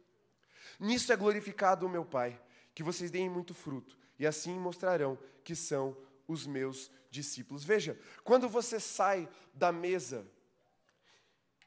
Nisso 0.80 1.12
é 1.12 1.16
glorificado 1.16 1.86
o 1.86 1.90
meu 1.90 2.06
Pai, 2.06 2.40
que 2.74 2.84
vocês 2.84 3.10
deem 3.10 3.30
muito 3.30 3.54
fruto, 3.54 3.98
e 4.18 4.26
assim 4.26 4.58
mostrarão 4.60 5.18
que 5.44 5.56
são 5.56 5.98
os 6.28 6.46
meus 6.46 6.92
discípulos. 7.10 7.64
Veja, 7.64 8.00
quando 8.24 8.50
você 8.50 8.80
sai 8.80 9.30
da 9.54 9.72
mesa 9.72 10.26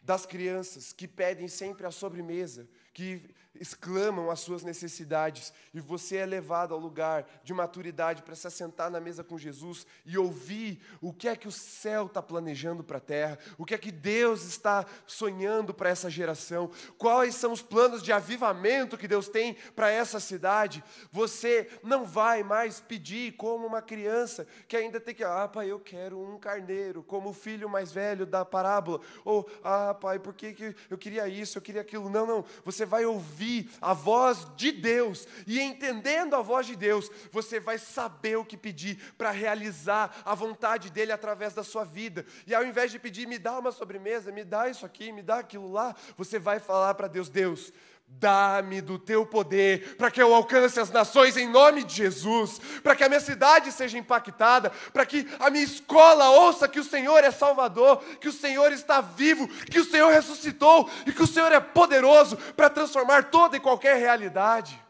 das 0.06 0.24
crianças 0.24 0.92
que 0.92 1.08
pedem 1.08 1.48
sempre 1.48 1.84
a 1.84 1.90
sobremesa, 1.90 2.68
que 2.94 3.28
exclamam 3.60 4.30
as 4.30 4.40
suas 4.40 4.62
necessidades, 4.62 5.52
e 5.72 5.80
você 5.80 6.16
é 6.16 6.26
levado 6.26 6.74
ao 6.74 6.80
lugar 6.80 7.26
de 7.42 7.52
maturidade 7.52 8.22
para 8.22 8.34
se 8.34 8.46
assentar 8.46 8.90
na 8.90 9.00
mesa 9.00 9.24
com 9.24 9.38
Jesus 9.38 9.86
e 10.04 10.16
ouvir 10.16 10.80
o 11.00 11.12
que 11.12 11.28
é 11.28 11.36
que 11.36 11.48
o 11.48 11.52
céu 11.52 12.06
está 12.06 12.22
planejando 12.22 12.82
para 12.84 12.98
a 12.98 13.00
terra, 13.00 13.38
o 13.58 13.64
que 13.64 13.74
é 13.74 13.78
que 13.78 13.92
Deus 13.92 14.44
está 14.44 14.86
sonhando 15.06 15.74
para 15.74 15.90
essa 15.90 16.10
geração, 16.10 16.70
quais 16.98 17.34
são 17.34 17.52
os 17.52 17.62
planos 17.62 18.02
de 18.02 18.12
avivamento 18.12 18.98
que 18.98 19.08
Deus 19.08 19.28
tem 19.28 19.54
para 19.74 19.90
essa 19.90 20.20
cidade, 20.20 20.82
você 21.10 21.68
não 21.82 22.04
vai 22.04 22.42
mais 22.42 22.80
pedir 22.80 23.32
como 23.32 23.66
uma 23.66 23.82
criança 23.82 24.46
que 24.68 24.76
ainda 24.76 25.00
tem 25.00 25.14
que, 25.14 25.24
ah, 25.24 25.48
pai, 25.48 25.70
eu 25.70 25.80
quero 25.80 26.20
um 26.20 26.38
carneiro, 26.38 27.02
como 27.02 27.30
o 27.30 27.34
filho 27.34 27.68
mais 27.68 27.92
velho 27.92 28.26
da 28.26 28.44
parábola, 28.44 29.00
ou, 29.24 29.48
ah, 29.62 29.94
pai, 29.96 30.18
por 30.18 30.34
que, 30.34 30.52
que 30.52 30.76
eu 30.88 30.96
queria 30.96 31.26
isso, 31.28 31.58
eu 31.58 31.62
queria 31.62 31.80
aquilo. 31.80 32.08
Não, 32.08 32.26
não, 32.26 32.44
você 32.64 32.86
vai 32.86 33.04
ouvir 33.04 33.70
a 33.80 33.92
voz 33.92 34.46
de 34.56 34.70
Deus, 34.70 35.26
e 35.46 35.60
entendendo 35.60 36.36
a 36.36 36.42
voz 36.42 36.66
de 36.66 36.76
Deus, 36.76 37.10
você 37.32 37.58
vai 37.58 37.78
saber 37.78 38.36
o 38.36 38.44
que 38.44 38.56
pedir 38.56 39.14
para 39.18 39.30
realizar 39.30 40.22
a 40.24 40.34
vontade 40.34 40.90
dEle 40.90 41.12
através 41.12 41.54
da 41.54 41.64
sua 41.64 41.84
vida. 41.84 42.24
E 42.46 42.54
ao 42.54 42.64
invés 42.64 42.92
de 42.92 42.98
pedir, 42.98 43.26
me 43.26 43.38
dá 43.38 43.58
uma 43.58 43.72
sobremesa, 43.72 44.30
me 44.30 44.44
dá 44.44 44.68
isso 44.68 44.86
aqui, 44.86 45.10
me 45.10 45.22
dá 45.22 45.38
aquilo 45.38 45.72
lá, 45.72 45.94
você 46.16 46.38
vai 46.38 46.60
falar 46.60 46.94
para 46.94 47.08
Deus: 47.08 47.28
Deus, 47.28 47.72
Dá-me 48.08 48.80
do 48.80 48.98
teu 48.98 49.26
poder 49.26 49.96
para 49.96 50.10
que 50.10 50.22
eu 50.22 50.34
alcance 50.34 50.80
as 50.80 50.90
nações 50.90 51.36
em 51.36 51.48
nome 51.48 51.84
de 51.84 51.96
Jesus, 51.96 52.58
para 52.82 52.96
que 52.96 53.04
a 53.04 53.08
minha 53.08 53.20
cidade 53.20 53.70
seja 53.72 53.98
impactada, 53.98 54.70
para 54.92 55.04
que 55.04 55.26
a 55.38 55.50
minha 55.50 55.64
escola 55.64 56.30
ouça 56.30 56.68
que 56.68 56.80
o 56.80 56.84
Senhor 56.84 57.22
é 57.24 57.30
Salvador, 57.30 58.02
que 58.20 58.28
o 58.28 58.32
Senhor 58.32 58.72
está 58.72 59.00
vivo, 59.00 59.46
que 59.66 59.80
o 59.80 59.84
Senhor 59.84 60.10
ressuscitou 60.10 60.88
e 61.04 61.12
que 61.12 61.22
o 61.22 61.26
Senhor 61.26 61.50
é 61.52 61.60
poderoso 61.60 62.36
para 62.54 62.70
transformar 62.70 63.24
toda 63.24 63.56
e 63.56 63.60
qualquer 63.60 63.96
realidade. 63.96 64.80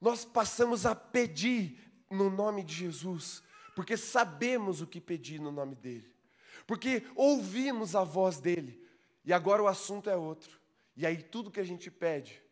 Nós 0.00 0.24
passamos 0.24 0.84
a 0.84 0.94
pedir 0.94 1.78
no 2.10 2.28
nome 2.28 2.62
de 2.62 2.74
Jesus, 2.74 3.42
porque 3.74 3.96
sabemos 3.96 4.80
o 4.80 4.86
que 4.86 5.00
pedir 5.00 5.40
no 5.40 5.50
nome 5.50 5.74
dEle, 5.74 6.14
porque 6.66 7.04
ouvimos 7.16 7.96
a 7.96 8.04
voz 8.04 8.38
dEle 8.38 8.81
e 9.24 9.32
agora 9.32 9.62
o 9.62 9.66
assunto 9.66 10.10
é 10.10 10.16
outro. 10.16 10.60
E 10.96 11.06
aí 11.06 11.22
tudo 11.22 11.50
que 11.50 11.60
a 11.60 11.64
gente 11.64 11.90
pede, 11.90 12.42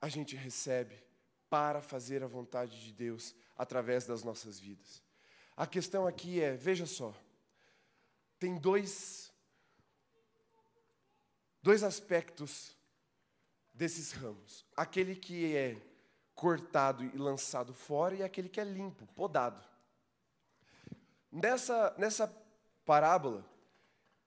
a 0.00 0.08
gente 0.08 0.36
recebe 0.36 0.96
para 1.48 1.80
fazer 1.80 2.22
a 2.22 2.26
vontade 2.26 2.80
de 2.82 2.92
Deus 2.92 3.34
através 3.56 4.06
das 4.06 4.22
nossas 4.22 4.58
vidas. 4.58 5.02
A 5.56 5.66
questão 5.66 6.06
aqui 6.06 6.40
é, 6.40 6.54
veja 6.56 6.86
só, 6.86 7.14
tem 8.38 8.56
dois 8.56 9.32
dois 11.62 11.82
aspectos 11.84 12.76
desses 13.72 14.12
ramos. 14.12 14.66
Aquele 14.76 15.14
que 15.14 15.56
é 15.56 15.76
cortado 16.34 17.04
e 17.04 17.16
lançado 17.16 17.72
fora 17.72 18.16
e 18.16 18.22
aquele 18.22 18.48
que 18.48 18.60
é 18.60 18.64
limpo, 18.64 19.06
podado. 19.14 19.62
Nessa, 21.30 21.94
nessa 21.96 22.26
parábola, 22.84 23.46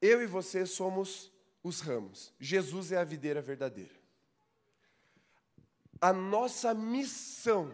eu 0.05 0.21
e 0.21 0.25
você 0.27 0.65
somos 0.65 1.31
os 1.63 1.79
ramos. 1.81 2.33
Jesus 2.39 2.91
é 2.91 2.97
a 2.97 3.03
videira 3.03 3.41
verdadeira. 3.41 3.93
A 5.99 6.13
nossa 6.13 6.73
missão 6.73 7.73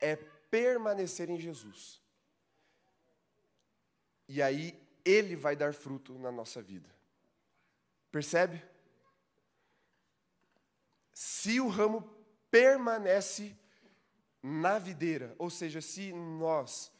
é 0.00 0.16
permanecer 0.50 1.30
em 1.30 1.38
Jesus. 1.38 2.00
E 4.28 4.42
aí 4.42 4.78
ele 5.04 5.34
vai 5.34 5.56
dar 5.56 5.72
fruto 5.72 6.18
na 6.18 6.30
nossa 6.30 6.60
vida. 6.60 6.88
Percebe? 8.10 8.62
Se 11.12 11.60
o 11.60 11.68
ramo 11.68 12.02
permanece 12.50 13.56
na 14.42 14.78
videira, 14.78 15.34
ou 15.38 15.48
seja, 15.48 15.80
se 15.80 16.12
nós 16.12 16.92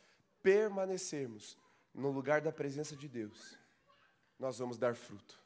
permanecermos 0.42 1.58
no 1.94 2.10
lugar 2.10 2.40
da 2.40 2.52
presença 2.52 2.96
de 2.96 3.08
Deus, 3.08 3.57
nós 4.38 4.58
vamos 4.58 4.78
dar 4.78 4.94
fruto. 4.94 5.38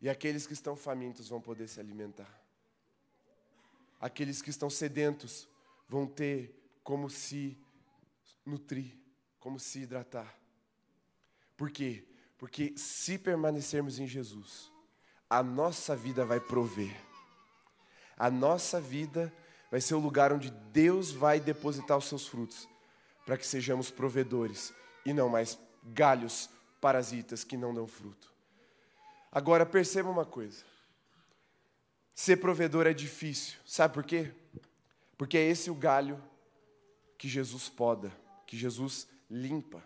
E 0.00 0.08
aqueles 0.08 0.46
que 0.46 0.52
estão 0.52 0.76
famintos 0.76 1.28
vão 1.28 1.40
poder 1.40 1.68
se 1.68 1.80
alimentar. 1.80 2.32
Aqueles 4.00 4.40
que 4.40 4.50
estão 4.50 4.70
sedentos 4.70 5.48
vão 5.88 6.06
ter 6.06 6.54
como 6.84 7.10
se 7.10 7.58
nutrir, 8.46 8.96
como 9.40 9.58
se 9.58 9.80
hidratar. 9.80 10.38
Por 11.56 11.70
quê? 11.70 12.04
Porque 12.36 12.74
se 12.76 13.18
permanecermos 13.18 13.98
em 13.98 14.06
Jesus, 14.06 14.70
a 15.28 15.42
nossa 15.42 15.96
vida 15.96 16.24
vai 16.24 16.38
prover. 16.38 16.94
A 18.16 18.30
nossa 18.30 18.80
vida 18.80 19.32
vai 19.70 19.80
ser 19.80 19.94
o 19.94 20.00
lugar 20.00 20.32
onde 20.32 20.50
Deus 20.50 21.10
vai 21.10 21.40
depositar 21.40 21.98
os 21.98 22.04
seus 22.04 22.26
frutos, 22.26 22.68
para 23.26 23.36
que 23.36 23.46
sejamos 23.46 23.90
provedores 23.90 24.72
e 25.04 25.12
não 25.12 25.28
mais 25.28 25.58
galhos 25.82 26.48
parasitas 26.80 27.44
que 27.44 27.56
não 27.56 27.74
dão 27.74 27.86
fruto. 27.86 28.32
Agora 29.30 29.66
perceba 29.66 30.08
uma 30.08 30.24
coisa. 30.24 30.64
Ser 32.14 32.38
provedor 32.38 32.86
é 32.86 32.92
difícil. 32.92 33.58
Sabe 33.64 33.94
por 33.94 34.04
quê? 34.04 34.32
Porque 35.16 35.36
é 35.36 35.48
esse 35.48 35.70
o 35.70 35.74
galho 35.74 36.22
que 37.16 37.28
Jesus 37.28 37.68
poda, 37.68 38.12
que 38.46 38.56
Jesus 38.56 39.06
limpa. 39.30 39.84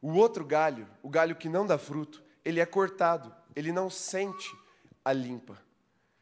O 0.00 0.12
outro 0.14 0.44
galho, 0.44 0.88
o 1.02 1.08
galho 1.08 1.36
que 1.36 1.48
não 1.48 1.66
dá 1.66 1.78
fruto, 1.78 2.22
ele 2.44 2.60
é 2.60 2.66
cortado, 2.66 3.34
ele 3.54 3.72
não 3.72 3.90
sente 3.90 4.56
a 5.04 5.12
limpa. 5.12 5.60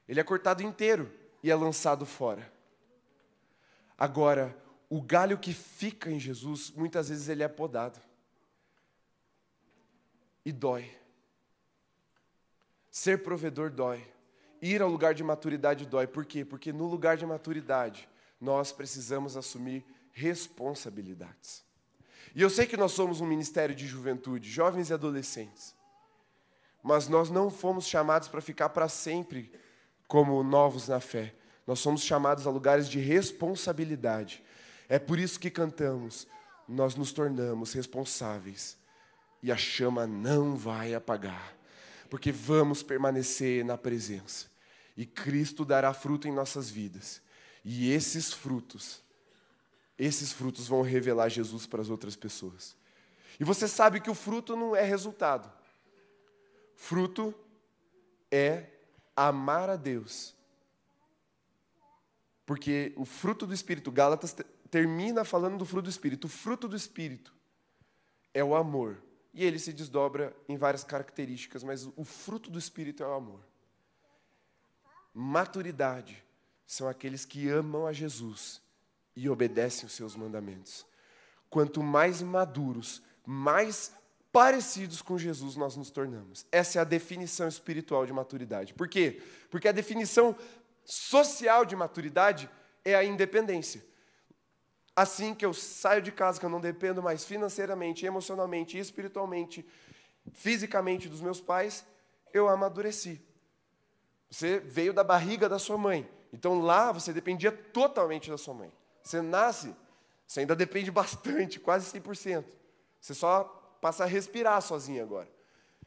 Ele 0.08 0.20
é 0.20 0.24
cortado 0.24 0.62
inteiro 0.62 1.10
e 1.42 1.50
é 1.50 1.54
lançado 1.54 2.04
fora. 2.04 2.52
Agora, 3.96 4.56
o 4.88 5.00
galho 5.00 5.38
que 5.38 5.52
fica 5.52 6.10
em 6.10 6.18
Jesus, 6.18 6.70
muitas 6.70 7.08
vezes 7.08 7.28
ele 7.28 7.42
é 7.42 7.48
podado. 7.48 7.98
E 10.44 10.52
dói. 10.52 10.90
Ser 12.90 13.22
provedor 13.22 13.70
dói. 13.70 14.06
Ir 14.60 14.82
ao 14.82 14.88
lugar 14.88 15.14
de 15.14 15.24
maturidade 15.24 15.86
dói. 15.86 16.06
Por 16.06 16.24
quê? 16.24 16.44
Porque 16.44 16.72
no 16.72 16.86
lugar 16.86 17.16
de 17.16 17.26
maturidade, 17.26 18.08
nós 18.40 18.72
precisamos 18.72 19.36
assumir 19.36 19.84
responsabilidades. 20.12 21.64
E 22.34 22.42
eu 22.42 22.50
sei 22.50 22.66
que 22.66 22.76
nós 22.76 22.92
somos 22.92 23.20
um 23.20 23.26
ministério 23.26 23.74
de 23.74 23.86
juventude, 23.86 24.50
jovens 24.50 24.90
e 24.90 24.94
adolescentes. 24.94 25.74
Mas 26.82 27.08
nós 27.08 27.30
não 27.30 27.50
fomos 27.50 27.86
chamados 27.86 28.28
para 28.28 28.40
ficar 28.40 28.68
para 28.68 28.88
sempre 28.88 29.52
como 30.06 30.42
novos 30.42 30.88
na 30.88 31.00
fé. 31.00 31.34
Nós 31.66 31.80
somos 31.80 32.02
chamados 32.02 32.46
a 32.46 32.50
lugares 32.50 32.88
de 32.88 33.00
responsabilidade. 33.00 34.42
É 34.88 34.98
por 34.98 35.18
isso 35.18 35.40
que 35.40 35.50
cantamos. 35.50 36.26
Nós 36.68 36.94
nos 36.94 37.12
tornamos 37.12 37.72
responsáveis. 37.72 38.76
E 39.44 39.52
a 39.52 39.58
chama 39.58 40.06
não 40.06 40.56
vai 40.56 40.94
apagar. 40.94 41.54
Porque 42.08 42.32
vamos 42.32 42.82
permanecer 42.82 43.62
na 43.62 43.76
presença. 43.76 44.46
E 44.96 45.04
Cristo 45.04 45.66
dará 45.66 45.92
fruto 45.92 46.26
em 46.26 46.32
nossas 46.32 46.70
vidas. 46.70 47.20
E 47.62 47.90
esses 47.92 48.32
frutos, 48.32 49.02
esses 49.98 50.32
frutos 50.32 50.66
vão 50.66 50.80
revelar 50.80 51.28
Jesus 51.28 51.66
para 51.66 51.82
as 51.82 51.90
outras 51.90 52.16
pessoas. 52.16 52.74
E 53.38 53.44
você 53.44 53.68
sabe 53.68 54.00
que 54.00 54.10
o 54.10 54.14
fruto 54.14 54.56
não 54.56 54.74
é 54.74 54.82
resultado. 54.82 55.52
Fruto 56.74 57.34
é 58.30 58.64
amar 59.14 59.68
a 59.68 59.76
Deus. 59.76 60.34
Porque 62.46 62.94
o 62.96 63.04
fruto 63.04 63.46
do 63.46 63.52
Espírito, 63.52 63.92
Gálatas 63.92 64.34
termina 64.70 65.22
falando 65.22 65.58
do 65.58 65.66
fruto 65.66 65.84
do 65.84 65.90
Espírito. 65.90 66.28
O 66.28 66.30
fruto 66.30 66.66
do 66.66 66.74
Espírito 66.74 67.30
é 68.32 68.42
o 68.42 68.54
amor. 68.54 69.03
E 69.34 69.44
ele 69.44 69.58
se 69.58 69.72
desdobra 69.72 70.34
em 70.48 70.56
várias 70.56 70.84
características, 70.84 71.64
mas 71.64 71.88
o 71.96 72.04
fruto 72.04 72.50
do 72.50 72.58
Espírito 72.58 73.02
é 73.02 73.06
o 73.06 73.12
amor. 73.12 73.40
Maturidade 75.12 76.24
são 76.66 76.88
aqueles 76.88 77.24
que 77.24 77.48
amam 77.48 77.86
a 77.86 77.92
Jesus 77.92 78.62
e 79.16 79.28
obedecem 79.28 79.86
os 79.86 79.92
seus 79.92 80.14
mandamentos. 80.14 80.86
Quanto 81.50 81.82
mais 81.82 82.22
maduros, 82.22 83.02
mais 83.26 83.92
parecidos 84.32 85.02
com 85.02 85.18
Jesus 85.18 85.56
nós 85.56 85.76
nos 85.76 85.90
tornamos. 85.90 86.46
Essa 86.50 86.78
é 86.78 86.82
a 86.82 86.84
definição 86.84 87.46
espiritual 87.46 88.06
de 88.06 88.12
maturidade. 88.12 88.74
Por 88.74 88.88
quê? 88.88 89.22
Porque 89.50 89.68
a 89.68 89.72
definição 89.72 90.36
social 90.84 91.64
de 91.64 91.76
maturidade 91.76 92.48
é 92.84 92.94
a 92.94 93.04
independência. 93.04 93.84
Assim 94.96 95.34
que 95.34 95.44
eu 95.44 95.52
saio 95.52 96.00
de 96.00 96.12
casa, 96.12 96.38
que 96.38 96.46
eu 96.46 96.50
não 96.50 96.60
dependo 96.60 97.02
mais 97.02 97.24
financeiramente, 97.24 98.06
emocionalmente, 98.06 98.78
espiritualmente, 98.78 99.66
fisicamente 100.32 101.08
dos 101.08 101.20
meus 101.20 101.40
pais, 101.40 101.84
eu 102.32 102.48
amadureci. 102.48 103.20
Você 104.30 104.60
veio 104.60 104.92
da 104.92 105.02
barriga 105.02 105.48
da 105.48 105.58
sua 105.58 105.76
mãe. 105.76 106.08
Então 106.32 106.60
lá 106.60 106.92
você 106.92 107.12
dependia 107.12 107.50
totalmente 107.50 108.30
da 108.30 108.38
sua 108.38 108.54
mãe. 108.54 108.72
Você 109.02 109.20
nasce, 109.20 109.74
você 110.26 110.40
ainda 110.40 110.54
depende 110.54 110.90
bastante, 110.90 111.58
quase 111.58 111.90
100%. 111.98 112.44
Você 113.00 113.14
só 113.14 113.44
passa 113.80 114.04
a 114.04 114.06
respirar 114.06 114.62
sozinho 114.62 115.02
agora. 115.02 115.28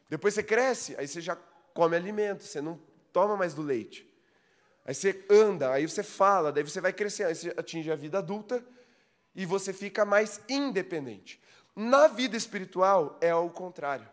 Depois 0.09 0.33
você 0.33 0.43
cresce, 0.43 0.95
aí 0.97 1.07
você 1.07 1.21
já 1.21 1.37
come 1.73 1.95
alimento, 1.95 2.43
você 2.43 2.61
não 2.61 2.79
toma 3.11 3.35
mais 3.35 3.53
do 3.53 3.61
leite. 3.61 4.05
Aí 4.85 4.93
você 4.93 5.25
anda, 5.29 5.71
aí 5.71 5.87
você 5.87 6.03
fala, 6.03 6.51
daí 6.51 6.63
você 6.63 6.79
vai 6.79 6.93
crescendo, 6.93 7.29
aí 7.29 7.35
você 7.35 7.53
atinge 7.57 7.91
a 7.91 7.95
vida 7.95 8.19
adulta 8.19 8.63
e 9.37 9.45
você 9.45 9.71
fica 9.71 10.03
mais 10.03 10.41
independente. 10.49 11.39
Na 11.75 12.07
vida 12.07 12.35
espiritual 12.35 13.19
é 13.21 13.29
ao 13.29 13.51
contrário. 13.51 14.09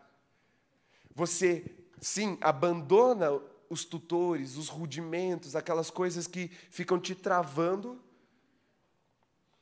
Você, 1.15 1.65
sim, 1.99 2.37
abandona 2.39 3.31
os 3.67 3.83
tutores, 3.83 4.55
os 4.55 4.69
rudimentos, 4.69 5.55
aquelas 5.55 5.89
coisas 5.89 6.27
que 6.27 6.49
ficam 6.69 6.99
te 6.99 7.15
travando, 7.15 7.99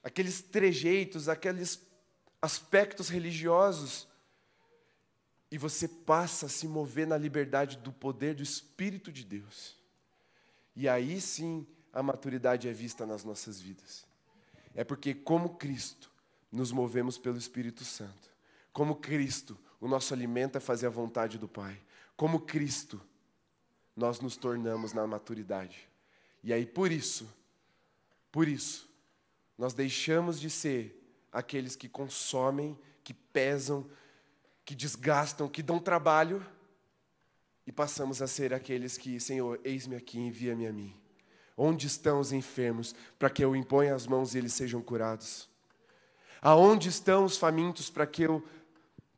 aqueles 0.03 0.41
trejeitos, 0.41 1.29
aqueles 1.29 1.81
aspectos 2.41 3.07
religiosos 3.07 4.05
e 5.49 5.57
você 5.57 5.87
passa 5.87 6.47
a 6.47 6.49
se 6.49 6.67
mover 6.67 7.07
na 7.07 7.17
liberdade 7.17 7.77
do 7.77 7.93
poder 7.93 8.35
do 8.35 8.43
Espírito 8.43 9.13
de 9.13 9.23
Deus. 9.23 9.77
E 10.75 10.89
aí 10.89 11.21
sim 11.21 11.65
a 11.93 12.03
maturidade 12.03 12.67
é 12.67 12.73
vista 12.73 13.05
nas 13.05 13.23
nossas 13.23 13.61
vidas. 13.61 14.11
É 14.75 14.83
porque, 14.83 15.13
como 15.13 15.55
Cristo, 15.55 16.11
nos 16.51 16.71
movemos 16.71 17.17
pelo 17.17 17.37
Espírito 17.37 17.83
Santo. 17.83 18.31
Como 18.71 18.95
Cristo, 18.95 19.57
o 19.79 19.87
nosso 19.87 20.13
alimento 20.13 20.57
é 20.57 20.61
fazer 20.61 20.87
a 20.87 20.89
vontade 20.89 21.37
do 21.37 21.47
Pai. 21.47 21.79
Como 22.15 22.41
Cristo, 22.41 23.01
nós 23.95 24.19
nos 24.19 24.35
tornamos 24.35 24.93
na 24.93 25.05
maturidade. 25.05 25.87
E 26.43 26.51
aí, 26.51 26.65
por 26.65 26.91
isso, 26.91 27.27
por 28.31 28.47
isso, 28.47 28.89
nós 29.57 29.73
deixamos 29.73 30.39
de 30.39 30.49
ser 30.49 30.99
aqueles 31.31 31.75
que 31.75 31.87
consomem, 31.87 32.77
que 33.03 33.13
pesam, 33.13 33.89
que 34.65 34.75
desgastam, 34.75 35.47
que 35.47 35.61
dão 35.61 35.79
trabalho, 35.79 36.45
e 37.65 37.71
passamos 37.71 38.21
a 38.21 38.27
ser 38.27 38.53
aqueles 38.53 38.97
que, 38.97 39.19
Senhor, 39.19 39.59
eis-me 39.63 39.95
aqui, 39.95 40.19
envia-me 40.19 40.67
a 40.67 40.73
mim. 40.73 41.02
Onde 41.57 41.87
estão 41.87 42.19
os 42.19 42.31
enfermos, 42.31 42.95
para 43.19 43.29
que 43.29 43.43
eu 43.43 43.55
imponha 43.55 43.93
as 43.93 44.07
mãos 44.07 44.33
e 44.33 44.37
eles 44.37 44.53
sejam 44.53 44.81
curados? 44.81 45.49
Aonde 46.41 46.89
estão 46.89 47.25
os 47.25 47.37
famintos, 47.37 47.89
para 47.89 48.07
que 48.07 48.23
eu 48.23 48.43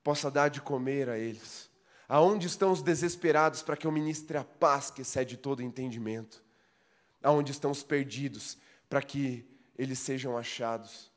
possa 0.03 0.29
dar 0.29 0.49
de 0.49 0.61
comer 0.61 1.09
a 1.09 1.17
eles? 1.17 1.69
Aonde 2.07 2.45
estão 2.47 2.71
os 2.71 2.81
desesperados, 2.81 3.63
para 3.63 3.75
que 3.75 3.87
eu 3.87 3.91
ministre 3.91 4.37
a 4.37 4.43
paz 4.43 4.91
que 4.91 5.01
excede 5.01 5.37
todo 5.37 5.63
entendimento? 5.63 6.43
Aonde 7.23 7.51
estão 7.51 7.71
os 7.71 7.81
perdidos, 7.81 8.57
para 8.87 9.01
que 9.01 9.47
eles 9.77 9.97
sejam 9.97 10.37
achados? 10.37 11.11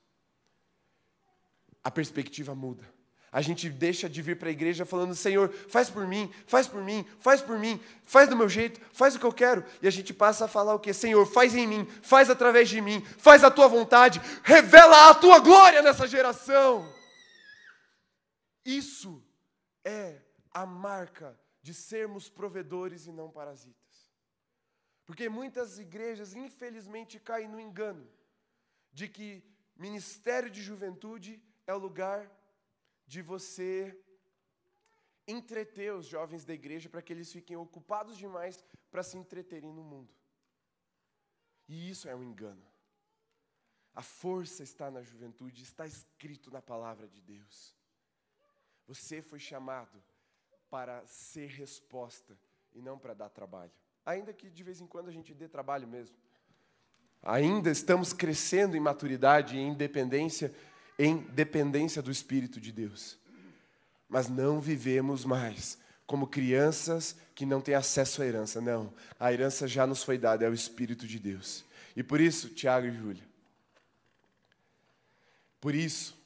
A 1.84 1.90
perspectiva 1.90 2.54
muda. 2.54 2.97
A 3.30 3.42
gente 3.42 3.68
deixa 3.68 4.08
de 4.08 4.22
vir 4.22 4.38
para 4.38 4.48
a 4.48 4.52
igreja 4.52 4.86
falando: 4.86 5.14
Senhor, 5.14 5.52
faz 5.68 5.90
por 5.90 6.06
mim, 6.06 6.32
faz 6.46 6.66
por 6.66 6.82
mim, 6.82 7.06
faz 7.18 7.42
por 7.42 7.58
mim, 7.58 7.80
faz 8.04 8.28
do 8.28 8.36
meu 8.36 8.48
jeito, 8.48 8.80
faz 8.92 9.14
o 9.14 9.18
que 9.18 9.26
eu 9.26 9.32
quero. 9.32 9.64
E 9.82 9.86
a 9.86 9.90
gente 9.90 10.14
passa 10.14 10.46
a 10.46 10.48
falar 10.48 10.74
o 10.74 10.80
que? 10.80 10.92
Senhor, 10.94 11.26
faz 11.26 11.54
em 11.54 11.66
mim, 11.66 11.84
faz 12.02 12.30
através 12.30 12.68
de 12.68 12.80
mim, 12.80 13.04
faz 13.18 13.44
a 13.44 13.50
tua 13.50 13.68
vontade, 13.68 14.20
revela 14.42 15.10
a 15.10 15.14
tua 15.14 15.38
glória 15.40 15.82
nessa 15.82 16.06
geração. 16.06 16.90
Isso 18.64 19.22
é 19.84 20.22
a 20.50 20.64
marca 20.64 21.38
de 21.62 21.74
sermos 21.74 22.30
provedores 22.30 23.06
e 23.06 23.12
não 23.12 23.30
parasitas. 23.30 24.10
Porque 25.04 25.28
muitas 25.28 25.78
igrejas, 25.78 26.34
infelizmente, 26.34 27.18
caem 27.18 27.48
no 27.48 27.60
engano 27.60 28.06
de 28.92 29.06
que 29.08 29.42
ministério 29.76 30.50
de 30.50 30.62
juventude 30.62 31.42
é 31.66 31.74
o 31.74 31.78
lugar 31.78 32.30
de 33.08 33.22
você 33.22 33.98
entreter 35.26 35.92
os 35.94 36.06
jovens 36.06 36.44
da 36.44 36.52
igreja 36.52 36.88
para 36.88 37.02
que 37.02 37.12
eles 37.12 37.32
fiquem 37.32 37.56
ocupados 37.56 38.16
demais 38.18 38.62
para 38.90 39.02
se 39.02 39.16
entreterem 39.16 39.72
no 39.72 39.82
mundo. 39.82 40.14
E 41.66 41.90
isso 41.90 42.06
é 42.06 42.14
um 42.14 42.22
engano. 42.22 42.62
A 43.94 44.02
força 44.02 44.62
está 44.62 44.90
na 44.90 45.02
juventude, 45.02 45.62
está 45.62 45.86
escrito 45.86 46.50
na 46.50 46.60
palavra 46.62 47.08
de 47.08 47.20
Deus. 47.20 47.74
Você 48.86 49.20
foi 49.22 49.38
chamado 49.38 50.02
para 50.70 51.04
ser 51.06 51.48
resposta 51.48 52.38
e 52.74 52.80
não 52.80 52.98
para 52.98 53.14
dar 53.14 53.30
trabalho. 53.30 53.72
Ainda 54.04 54.32
que 54.34 54.50
de 54.50 54.62
vez 54.62 54.80
em 54.80 54.86
quando 54.86 55.08
a 55.08 55.12
gente 55.12 55.34
dê 55.34 55.48
trabalho 55.48 55.88
mesmo. 55.88 56.16
Ainda 57.22 57.70
estamos 57.70 58.12
crescendo 58.12 58.76
em 58.76 58.80
maturidade 58.80 59.56
e 59.56 59.60
em 59.60 59.74
dependência, 59.74 60.54
em 60.98 61.18
dependência 61.18 62.02
do 62.02 62.10
Espírito 62.10 62.60
de 62.60 62.72
Deus. 62.72 63.16
Mas 64.08 64.28
não 64.28 64.60
vivemos 64.60 65.24
mais 65.24 65.78
como 66.06 66.26
crianças 66.26 67.14
que 67.34 67.44
não 67.44 67.60
têm 67.60 67.74
acesso 67.74 68.22
à 68.22 68.26
herança. 68.26 68.60
Não, 68.60 68.92
a 69.20 69.32
herança 69.32 69.68
já 69.68 69.86
nos 69.86 70.02
foi 70.02 70.18
dada, 70.18 70.44
é 70.44 70.48
o 70.48 70.54
Espírito 70.54 71.06
de 71.06 71.18
Deus. 71.18 71.64
E 71.94 72.02
por 72.02 72.20
isso, 72.20 72.48
Tiago 72.48 72.86
e 72.86 72.92
Júlia, 72.92 73.28
por 75.60 75.74
isso, 75.74 76.16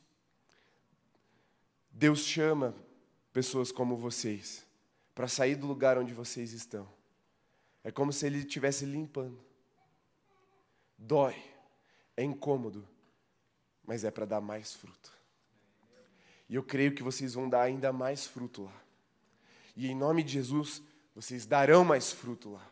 Deus 1.90 2.20
chama 2.20 2.74
pessoas 3.32 3.72
como 3.72 3.96
vocês 3.96 4.64
para 5.14 5.28
sair 5.28 5.56
do 5.56 5.66
lugar 5.66 5.98
onde 5.98 6.12
vocês 6.12 6.52
estão. 6.52 6.88
É 7.84 7.90
como 7.90 8.12
se 8.12 8.26
Ele 8.26 8.38
estivesse 8.38 8.84
limpando. 8.84 9.38
Dói, 10.96 11.34
é 12.16 12.22
incômodo, 12.22 12.86
mas 13.86 14.04
é 14.04 14.10
para 14.10 14.24
dar 14.24 14.40
mais 14.40 14.72
fruto. 14.72 15.12
E 16.48 16.54
eu 16.54 16.62
creio 16.62 16.94
que 16.94 17.02
vocês 17.02 17.34
vão 17.34 17.48
dar 17.48 17.62
ainda 17.62 17.92
mais 17.92 18.26
fruto 18.26 18.64
lá. 18.64 18.82
E 19.74 19.88
em 19.88 19.94
nome 19.94 20.22
de 20.22 20.32
Jesus, 20.32 20.82
vocês 21.14 21.46
darão 21.46 21.84
mais 21.84 22.12
fruto 22.12 22.52
lá. 22.52 22.66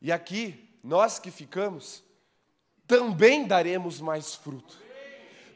E 0.00 0.12
aqui, 0.12 0.68
nós 0.82 1.18
que 1.18 1.30
ficamos, 1.30 2.04
também 2.86 3.46
daremos 3.46 4.00
mais 4.00 4.34
fruto. 4.34 4.78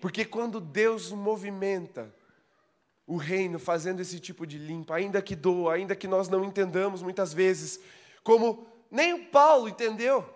Porque 0.01 0.25
quando 0.25 0.61
Deus 0.61 1.11
movimenta 1.11 2.15
o 3.07 3.17
reino 3.17 3.59
fazendo 3.59 4.01
esse 4.01 4.21
tipo 4.21 4.47
de 4.47 4.59
limpa, 4.59 4.95
ainda 4.95 5.21
que 5.21 5.35
doa, 5.35 5.75
ainda 5.75 5.97
que 5.97 6.07
nós 6.07 6.29
não 6.29 6.45
entendamos 6.45 7.03
muitas 7.03 7.33
vezes, 7.33 7.81
como 8.23 8.67
nem 8.91 9.15
o 9.15 9.27
Paulo 9.27 9.69
entendeu. 9.69 10.29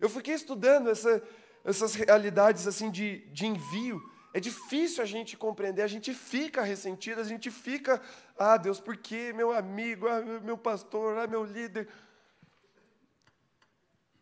Eu 0.00 0.08
fiquei 0.08 0.34
estudando 0.34 0.90
essa, 0.90 1.22
essas 1.66 1.96
realidades 1.96 2.66
assim 2.66 2.90
de, 2.90 3.18
de 3.32 3.44
envio. 3.44 4.00
É 4.32 4.38
difícil 4.38 5.02
a 5.02 5.06
gente 5.06 5.36
compreender, 5.36 5.82
a 5.82 5.88
gente 5.88 6.14
fica 6.14 6.62
ressentido, 6.62 7.20
a 7.20 7.24
gente 7.24 7.50
fica, 7.50 8.00
ah, 8.38 8.56
Deus, 8.56 8.78
por 8.78 8.96
quê? 8.96 9.32
Meu 9.34 9.52
amigo, 9.52 10.06
ah, 10.06 10.20
meu 10.42 10.56
pastor, 10.56 11.18
ah, 11.18 11.26
meu 11.26 11.42
líder. 11.42 11.88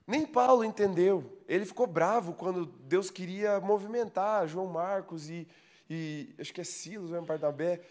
Nem 0.06 0.24
Paulo 0.24 0.64
entendeu. 0.64 1.42
Ele 1.46 1.66
ficou 1.66 1.86
bravo 1.86 2.32
quando 2.32 2.64
Deus 2.64 3.10
queria 3.10 3.60
movimentar 3.60 4.46
João 4.46 4.66
Marcos 4.66 5.28
e, 5.28 5.46
e 5.90 6.34
acho 6.38 6.54
que 6.54 6.62
é 6.62 6.64
Silas, 6.64 7.10
ou 7.10 7.16
é 7.16 7.20
Barnabé. 7.20 7.82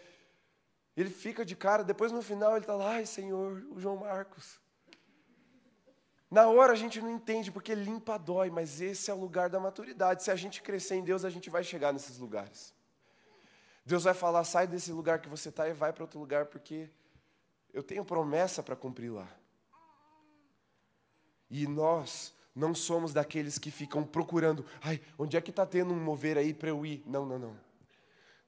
Ele 0.98 1.10
fica 1.10 1.46
de 1.46 1.56
cara, 1.56 1.84
depois 1.84 2.12
no 2.12 2.22
final 2.22 2.52
ele 2.52 2.62
está 2.62 2.76
lá, 2.76 2.94
ai 2.94 3.06
Senhor, 3.06 3.64
o 3.70 3.80
João 3.80 3.98
Marcos. 3.98 4.63
Na 6.34 6.48
hora 6.48 6.74
a 6.74 6.76
gente 6.76 7.00
não 7.00 7.12
entende, 7.12 7.52
porque 7.52 7.76
limpa 7.76 8.18
dói, 8.18 8.50
mas 8.50 8.82
esse 8.82 9.12
é 9.12 9.14
o 9.14 9.20
lugar 9.20 9.52
da 9.52 9.60
maturidade. 9.60 10.24
Se 10.24 10.32
a 10.32 10.36
gente 10.36 10.64
crescer 10.64 10.96
em 10.96 11.04
Deus, 11.04 11.24
a 11.24 11.30
gente 11.30 11.48
vai 11.48 11.64
chegar 11.64 11.94
nesses 11.94 12.18
lugares. 12.18 12.74
Deus 13.86 14.06
vai 14.06 14.16
falar, 14.16 14.44
sai 14.44 14.66
desse 14.66 14.92
lugar 14.92 15.22
que 15.22 15.30
você 15.30 15.50
está 15.50 15.70
e 15.70 15.74
vai 15.74 15.94
para 15.94 16.06
outro 16.06 16.20
lugar, 16.20 16.48
porque 16.48 16.90
eu 17.72 17.84
tenho 17.84 18.04
promessa 18.04 18.64
para 18.64 18.76
cumprir 18.76 19.12
lá. 19.12 19.30
E 21.52 21.68
nós 21.68 22.34
não 22.56 22.74
somos 22.74 23.14
daqueles 23.14 23.60
que 23.60 23.70
ficam 23.70 24.04
procurando, 24.04 24.66
ai, 24.82 25.00
onde 25.20 25.38
é 25.38 25.42
que 25.42 25.52
está 25.52 25.68
tendo 25.68 25.94
um 25.94 26.04
mover 26.04 26.36
aí 26.36 26.52
para 26.52 26.70
eu 26.70 26.84
ir? 26.84 27.04
Não, 27.06 27.28
não, 27.28 27.38
não. 27.38 27.56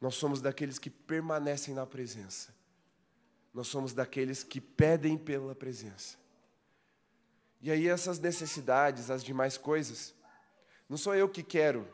Nós 0.02 0.16
somos 0.16 0.42
daqueles 0.42 0.80
que 0.80 0.90
permanecem 0.90 1.76
na 1.76 1.86
presença. 1.86 2.52
Nós 3.54 3.68
somos 3.68 3.94
daqueles 3.94 4.44
que 4.44 4.60
pedem 4.60 5.20
pela 5.20 5.54
presença. 5.54 6.25
E 7.62 7.72
aí 7.72 7.88
essas 7.88 8.20
necessidades, 8.20 9.10
as 9.10 9.24
demais 9.24 9.58
coisas, 9.58 10.14
não 10.88 10.98
sou 10.98 11.16
eu 11.16 11.28
que 11.28 11.44
quero 11.44 11.88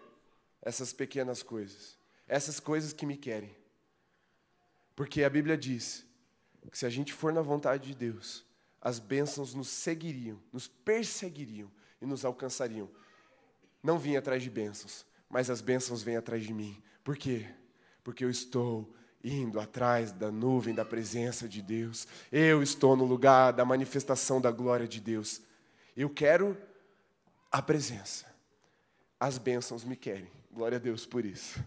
essas 0.62 0.91
pequenas 0.91 1.41
coisas, 1.41 1.97
essas 2.28 2.60
coisas 2.60 2.93
que 2.93 3.06
me 3.06 3.17
querem. 3.17 3.56
Porque 4.95 5.24
a 5.24 5.30
Bíblia 5.30 5.58
diz 5.58 6.06
que 6.69 6.78
se 6.78 6.86
a 6.86 6.89
gente 6.89 7.13
for 7.13 7.34
na 7.34 7.41
vontade 7.41 7.88
de 7.88 7.95
Deus, 7.95 8.45
as 8.82 9.00
bênçãos 9.00 9.54
nos 9.54 9.67
seguiriam, 9.69 10.39
nos 10.52 10.67
perseguiriam 10.67 11.71
e 12.02 12.06
nos 12.06 12.26
alcançariam. 12.26 12.89
Não 13.82 13.97
vim 13.97 14.15
atrás 14.15 14.43
de 14.43 14.50
bênçãos, 14.50 15.06
mas 15.30 15.50
as 15.50 15.62
bênçãos 15.62 16.04
vêm 16.04 16.17
atrás 16.17 16.43
de 16.43 16.54
mim. 16.54 16.82
Por 17.04 17.17
quê? 17.17 17.47
Porque 18.04 18.24
eu 18.24 18.30
estou 18.30 18.93
indo 19.24 19.60
atrás 19.60 20.12
da 20.12 20.32
nuvem 20.32 20.74
da 20.74 20.84
presença 20.84 21.47
de 21.47 21.62
Deus. 21.62 22.08
Eu 22.32 22.62
estou 22.62 22.95
no 22.95 23.06
lugar 23.06 23.52
da 23.52 23.63
manifestação 23.63 24.41
da 24.41 24.52
glória 24.52 24.88
de 24.88 25.00
Deus. 25.00 25.41
Eu 25.95 26.10
quero 26.10 26.58
a 27.51 27.62
presença. 27.62 28.25
As 29.19 29.38
bênçãos 29.38 29.84
me 29.84 29.95
querem. 29.95 30.32
Glória 30.51 30.77
a 30.77 30.80
Deus 30.80 31.06
por 31.06 31.25
isso. 31.25 31.63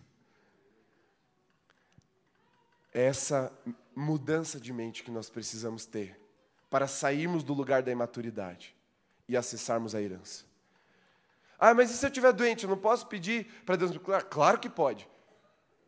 Essa 2.92 3.52
mudança 3.94 4.58
de 4.58 4.72
mente 4.72 5.02
que 5.02 5.10
nós 5.10 5.28
precisamos 5.28 5.86
ter 5.86 6.20
para 6.70 6.86
sairmos 6.86 7.44
do 7.44 7.52
lugar 7.52 7.82
da 7.82 7.92
imaturidade 7.92 8.74
e 9.28 9.36
acessarmos 9.36 9.94
a 9.94 10.02
herança. 10.02 10.44
Ah, 11.58 11.72
mas 11.72 11.90
e 11.90 11.94
se 11.96 12.04
eu 12.04 12.08
estiver 12.08 12.32
doente, 12.32 12.64
eu 12.64 12.70
não 12.70 12.76
posso 12.76 13.06
pedir 13.06 13.46
para 13.64 13.76
Deus 13.76 13.90
me 13.90 13.98
curar? 13.98 14.24
Claro 14.24 14.58
que 14.58 14.68
pode. 14.68 15.08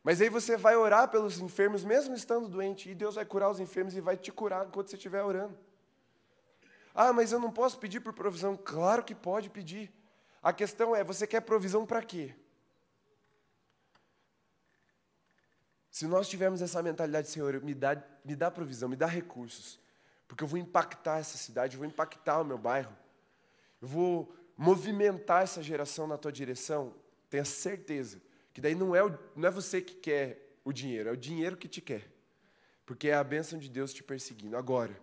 Mas 0.03 0.20
aí 0.20 0.29
você 0.29 0.57
vai 0.57 0.77
orar 0.77 1.09
pelos 1.09 1.40
enfermos, 1.40 1.83
mesmo 1.83 2.14
estando 2.14 2.49
doente, 2.49 2.88
e 2.88 2.94
Deus 2.94 3.16
vai 3.16 3.25
curar 3.25 3.51
os 3.51 3.59
enfermos 3.59 3.96
e 3.96 4.01
vai 4.01 4.16
te 4.16 4.31
curar 4.31 4.66
enquanto 4.66 4.88
você 4.88 4.96
estiver 4.96 5.22
orando. 5.22 5.59
Ah, 6.98 7.12
mas 7.12 7.30
eu 7.30 7.38
não 7.38 7.52
posso 7.52 7.78
pedir 7.78 8.00
por 8.00 8.14
provisão. 8.14 8.56
Claro 8.56 9.04
que 9.04 9.14
pode 9.14 9.50
pedir. 9.50 9.92
A 10.42 10.50
questão 10.50 10.96
é: 10.96 11.04
você 11.04 11.26
quer 11.26 11.42
provisão 11.42 11.85
para 11.85 12.02
quê? 12.02 12.35
Se 15.90 16.06
nós 16.06 16.26
tivermos 16.26 16.62
essa 16.62 16.82
mentalidade, 16.82 17.28
Senhor, 17.28 17.62
me 17.62 17.74
dá, 17.74 18.02
me 18.24 18.35
dá 18.35 18.50
provisão, 18.50 18.88
me 18.88 18.96
dá 18.96 19.06
recursos, 19.06 19.78
porque 20.26 20.42
eu 20.42 20.48
vou 20.48 20.59
impactar 20.59 21.18
essa 21.18 21.37
cidade, 21.37 21.74
eu 21.74 21.78
vou 21.78 21.88
impactar 21.88 22.40
o 22.40 22.44
meu 22.44 22.59
bairro, 22.59 22.94
eu 23.80 23.88
vou 23.88 24.35
movimentar 24.56 25.42
essa 25.42 25.62
geração 25.62 26.06
na 26.06 26.16
tua 26.16 26.32
direção, 26.32 26.94
tenha 27.28 27.44
certeza 27.44 28.20
que 28.52 28.61
daí 28.61 28.74
não 28.74 28.94
é, 28.96 29.02
o, 29.04 29.18
não 29.35 29.48
é 29.48 29.50
você 29.50 29.82
que 29.82 29.94
quer 29.94 30.59
o 30.64 30.72
dinheiro, 30.72 31.11
é 31.11 31.12
o 31.12 31.16
dinheiro 31.16 31.56
que 31.56 31.68
te 31.68 31.80
quer, 31.80 32.11
porque 32.85 33.09
é 33.09 33.14
a 33.14 33.24
bênção 33.24 33.59
de 33.59 33.68
Deus 33.68 33.92
te 33.92 34.02
perseguindo. 34.02 34.56
Agora, 34.56 34.94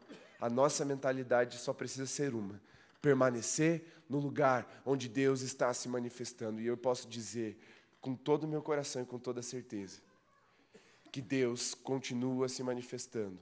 a 0.43 0.49
nossa 0.49 0.83
mentalidade 0.83 1.57
só 1.57 1.71
precisa 1.71 2.05
ser 2.05 2.35
uma: 2.35 2.61
permanecer 3.01 3.85
no 4.09 4.19
lugar 4.19 4.83
onde 4.85 5.07
Deus 5.07 5.39
está 5.39 5.73
se 5.73 5.87
manifestando. 5.87 6.59
E 6.59 6.65
eu 6.65 6.75
posso 6.75 7.07
dizer, 7.07 7.57
com 8.01 8.13
todo 8.13 8.43
o 8.43 8.47
meu 8.47 8.61
coração 8.61 9.03
e 9.03 9.05
com 9.05 9.17
toda 9.17 9.41
certeza, 9.41 10.01
que 11.13 11.21
Deus 11.21 11.73
continua 11.73 12.49
se 12.49 12.61
manifestando 12.61 13.39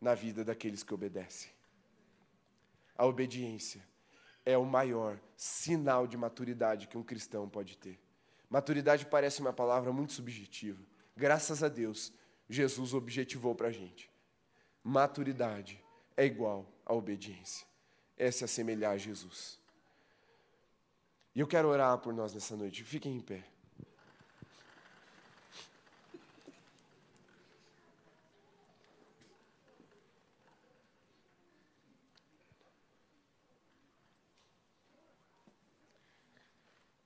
na 0.00 0.12
vida 0.12 0.44
daqueles 0.44 0.82
que 0.82 0.92
obedecem. 0.92 1.52
A 2.98 3.06
obediência 3.06 3.86
é 4.44 4.58
o 4.58 4.64
maior 4.64 5.20
sinal 5.36 6.04
de 6.04 6.16
maturidade 6.16 6.88
que 6.88 6.98
um 6.98 7.04
cristão 7.04 7.48
pode 7.48 7.78
ter. 7.78 7.96
Maturidade 8.50 9.06
parece 9.06 9.40
uma 9.40 9.52
palavra 9.52 9.92
muito 9.92 10.12
subjetiva. 10.12 10.82
Graças 11.16 11.62
a 11.62 11.68
Deus, 11.68 12.12
Jesus 12.50 12.92
objetivou 12.92 13.54
para 13.54 13.68
a 13.68 13.72
gente. 13.72 14.10
Maturidade 14.82 15.83
é 16.16 16.24
igual 16.24 16.66
à 16.84 16.94
obediência. 16.94 17.66
É 18.16 18.30
se 18.30 18.44
assemelhar 18.44 18.92
a 18.92 18.98
Jesus. 18.98 19.58
E 21.34 21.40
eu 21.40 21.46
quero 21.46 21.68
orar 21.68 21.98
por 21.98 22.12
nós 22.12 22.32
nessa 22.32 22.56
noite. 22.56 22.84
Fiquem 22.84 23.16
em 23.16 23.20
pé. 23.20 23.44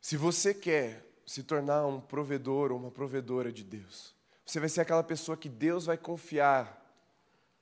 Se 0.08 0.16
você 0.16 0.54
quer 0.54 1.04
se 1.26 1.42
tornar 1.42 1.86
um 1.86 2.00
provedor 2.00 2.72
ou 2.72 2.78
uma 2.78 2.90
provedora 2.90 3.52
de 3.52 3.62
Deus, 3.62 4.14
você 4.42 4.58
vai 4.58 4.70
ser 4.70 4.80
aquela 4.80 5.04
pessoa 5.04 5.36
que 5.36 5.50
Deus 5.50 5.84
vai 5.84 5.98
confiar 5.98 6.87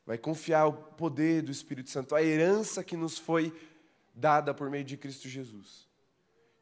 vai 0.07 0.16
confiar 0.16 0.66
o 0.66 0.72
poder 0.72 1.42
do 1.42 1.50
Espírito 1.50 1.90
Santo, 1.90 2.14
a 2.14 2.22
herança 2.22 2.84
que 2.84 2.96
nos 2.96 3.18
foi 3.18 3.52
dada 4.14 4.54
por 4.54 4.70
meio 4.70 4.84
de 4.84 4.96
Cristo 4.96 5.28
Jesus. 5.28 5.86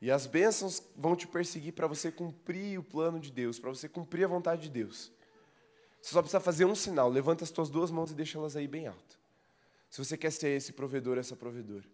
E 0.01 0.11
as 0.11 0.27
bênçãos 0.27 0.83
vão 0.97 1.15
te 1.15 1.27
perseguir 1.27 1.73
para 1.73 1.87
você 1.87 2.11
cumprir 2.11 2.79
o 2.79 2.83
plano 2.83 3.21
de 3.21 3.31
Deus, 3.31 3.59
para 3.59 3.71
você 3.71 3.89
cumprir 3.89 4.25
a 4.25 4.29
vontade 4.29 4.63
de 4.63 4.71
Deus. 4.71 5.13
Você 6.01 6.11
só 6.11 6.21
precisa 6.21 6.41
fazer 6.41 6.65
um 6.65 6.75
sinal, 6.75 7.09
levanta 7.09 7.45
as 7.45 7.51
tuas 7.51 7.71
duas 7.71 7.91
mãos 7.91 8.11
e 8.11 8.15
deixa 8.15 8.39
elas 8.39 8.57
aí 8.57 8.67
bem 8.67 8.87
alto. 8.87 9.19
Se 9.89 10.05
você 10.05 10.17
quer 10.17 10.33
ser 10.33 10.49
esse 10.49 10.73
provedor, 10.73 11.19
essa 11.19 11.37
provedora. 11.37 11.85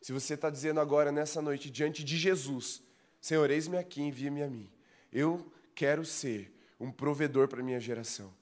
Se 0.00 0.12
você 0.12 0.34
está 0.34 0.48
dizendo 0.48 0.80
agora, 0.80 1.10
nessa 1.10 1.42
noite, 1.42 1.68
diante 1.68 2.04
de 2.04 2.16
Jesus, 2.16 2.80
Senhor, 3.20 3.50
eis-me 3.50 3.76
aqui, 3.76 4.00
envia-me 4.00 4.42
a 4.42 4.48
mim. 4.48 4.70
Eu 5.12 5.52
quero 5.74 6.04
ser 6.04 6.52
um 6.78 6.92
provedor 6.92 7.48
para 7.48 7.60
a 7.60 7.64
minha 7.64 7.80
geração. 7.80 8.32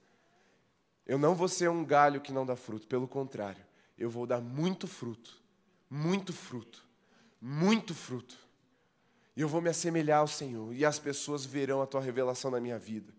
Eu 1.06 1.18
não 1.18 1.34
vou 1.34 1.48
ser 1.48 1.70
um 1.70 1.84
galho 1.84 2.20
que 2.20 2.32
não 2.32 2.44
dá 2.44 2.56
fruto, 2.56 2.86
pelo 2.86 3.06
contrário. 3.06 3.64
eu 3.96 4.10
vou 4.10 4.26
dar 4.26 4.40
muito 4.40 4.86
fruto, 4.86 5.40
muito 5.88 6.32
fruto, 6.32 6.84
muito 7.40 7.94
fruto. 7.94 8.36
E 9.36 9.40
eu 9.40 9.48
vou 9.48 9.60
me 9.60 9.70
assemelhar 9.70 10.20
ao 10.20 10.28
Senhor, 10.28 10.74
e 10.74 10.84
as 10.84 10.98
pessoas 10.98 11.44
verão 11.44 11.80
a 11.80 11.86
tua 11.86 12.00
revelação 12.00 12.50
na 12.50 12.60
minha 12.60 12.78
vida. 12.78 13.14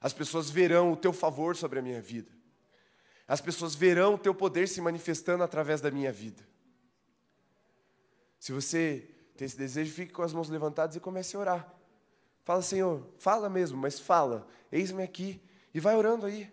As 0.00 0.12
pessoas 0.12 0.48
verão 0.48 0.92
o 0.92 0.96
teu 0.96 1.12
favor 1.12 1.56
sobre 1.56 1.78
a 1.78 1.82
minha 1.82 2.00
vida. 2.00 2.30
As 3.26 3.40
pessoas 3.40 3.74
verão 3.74 4.14
o 4.14 4.18
teu 4.18 4.34
poder 4.34 4.68
se 4.68 4.80
manifestando 4.80 5.42
através 5.42 5.80
da 5.80 5.90
minha 5.90 6.12
vida. 6.12 6.42
Se 8.38 8.52
você 8.52 9.08
tem 9.36 9.46
esse 9.46 9.56
desejo, 9.56 9.92
fique 9.92 10.12
com 10.12 10.22
as 10.22 10.32
mãos 10.32 10.48
levantadas 10.48 10.96
e 10.96 11.00
comece 11.00 11.36
a 11.36 11.40
orar. 11.40 11.74
Fala, 12.44 12.62
Senhor, 12.62 13.06
fala 13.18 13.48
mesmo, 13.48 13.78
mas 13.78 14.00
fala, 14.00 14.46
eis-me 14.72 15.02
aqui. 15.02 15.40
E 15.72 15.80
vai 15.80 15.94
orando 15.94 16.26
aí. 16.26 16.50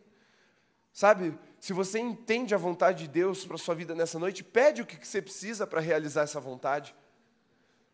Sabe, 0.98 1.38
se 1.60 1.74
você 1.74 2.00
entende 2.00 2.56
a 2.56 2.58
vontade 2.58 3.04
de 3.04 3.08
Deus 3.08 3.46
para 3.46 3.54
a 3.54 3.60
sua 3.60 3.76
vida 3.76 3.94
nessa 3.94 4.18
noite, 4.18 4.44
pede 4.44 4.82
o 4.82 4.86
que 4.86 5.08
você 5.08 5.22
precisa 5.22 5.68
para 5.68 5.80
realizar 5.80 6.24
essa 6.24 6.40
vontade. 6.40 6.96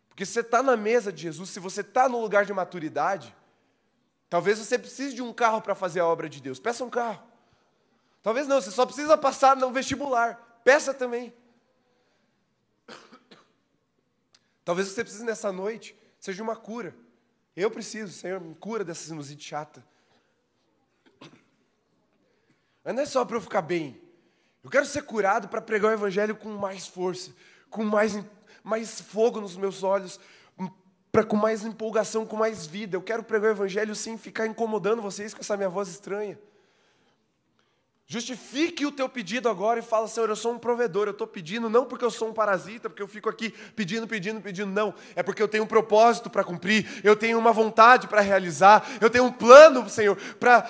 Porque 0.08 0.24
se 0.24 0.32
você 0.32 0.40
está 0.40 0.62
na 0.62 0.74
mesa 0.74 1.12
de 1.12 1.20
Jesus, 1.20 1.50
se 1.50 1.60
você 1.60 1.82
está 1.82 2.08
no 2.08 2.18
lugar 2.18 2.46
de 2.46 2.54
maturidade, 2.54 3.36
talvez 4.30 4.58
você 4.58 4.78
precise 4.78 5.14
de 5.14 5.20
um 5.20 5.34
carro 5.34 5.60
para 5.60 5.74
fazer 5.74 6.00
a 6.00 6.06
obra 6.06 6.30
de 6.30 6.40
Deus. 6.40 6.58
Peça 6.58 6.82
um 6.82 6.88
carro. 6.88 7.22
Talvez 8.22 8.48
não, 8.48 8.58
você 8.58 8.70
só 8.70 8.86
precisa 8.86 9.18
passar 9.18 9.54
no 9.54 9.70
vestibular. 9.70 10.62
Peça 10.64 10.94
também. 10.94 11.30
Talvez 14.64 14.88
você 14.88 15.04
precise 15.04 15.26
nessa 15.26 15.52
noite, 15.52 15.94
seja 16.18 16.42
uma 16.42 16.56
cura. 16.56 16.96
Eu 17.54 17.70
preciso, 17.70 18.14
Senhor, 18.14 18.40
me 18.40 18.54
cura 18.54 18.82
dessa 18.82 19.06
sinusite 19.06 19.44
chata. 19.44 19.84
Mas 22.84 22.94
não 22.94 23.02
é 23.02 23.06
só 23.06 23.24
para 23.24 23.36
eu 23.36 23.40
ficar 23.40 23.62
bem. 23.62 24.00
Eu 24.62 24.70
quero 24.70 24.86
ser 24.86 25.02
curado 25.02 25.48
para 25.48 25.60
pregar 25.60 25.90
o 25.90 25.94
Evangelho 25.94 26.36
com 26.36 26.50
mais 26.50 26.86
força, 26.86 27.32
com 27.70 27.82
mais, 27.84 28.18
mais 28.62 29.00
fogo 29.00 29.40
nos 29.40 29.56
meus 29.56 29.82
olhos, 29.82 30.20
pra, 31.10 31.24
com 31.24 31.36
mais 31.36 31.64
empolgação, 31.64 32.26
com 32.26 32.36
mais 32.36 32.66
vida. 32.66 32.96
Eu 32.96 33.02
quero 33.02 33.22
pregar 33.22 33.50
o 33.50 33.54
Evangelho 33.54 33.94
sem 33.94 34.18
ficar 34.18 34.46
incomodando 34.46 35.02
vocês 35.02 35.32
com 35.32 35.40
essa 35.40 35.56
minha 35.56 35.68
voz 35.68 35.88
estranha. 35.88 36.38
Justifique 38.06 38.84
o 38.84 38.92
teu 38.92 39.08
pedido 39.08 39.48
agora 39.48 39.80
e 39.80 39.82
fala, 39.82 40.06
Senhor, 40.06 40.28
eu 40.28 40.36
sou 40.36 40.52
um 40.52 40.58
provedor, 40.58 41.06
eu 41.06 41.12
estou 41.12 41.26
pedindo 41.26 41.70
não 41.70 41.86
porque 41.86 42.04
eu 42.04 42.10
sou 42.10 42.28
um 42.28 42.34
parasita, 42.34 42.90
porque 42.90 43.02
eu 43.02 43.08
fico 43.08 43.30
aqui 43.30 43.48
pedindo, 43.74 44.06
pedindo, 44.06 44.42
pedindo, 44.42 44.70
não. 44.70 44.92
É 45.16 45.22
porque 45.22 45.42
eu 45.42 45.48
tenho 45.48 45.64
um 45.64 45.66
propósito 45.66 46.28
para 46.28 46.44
cumprir, 46.44 47.00
eu 47.02 47.16
tenho 47.16 47.38
uma 47.38 47.50
vontade 47.50 48.06
para 48.06 48.20
realizar, 48.20 48.86
eu 49.00 49.08
tenho 49.08 49.24
um 49.24 49.32
plano, 49.32 49.88
Senhor, 49.88 50.18
para 50.38 50.60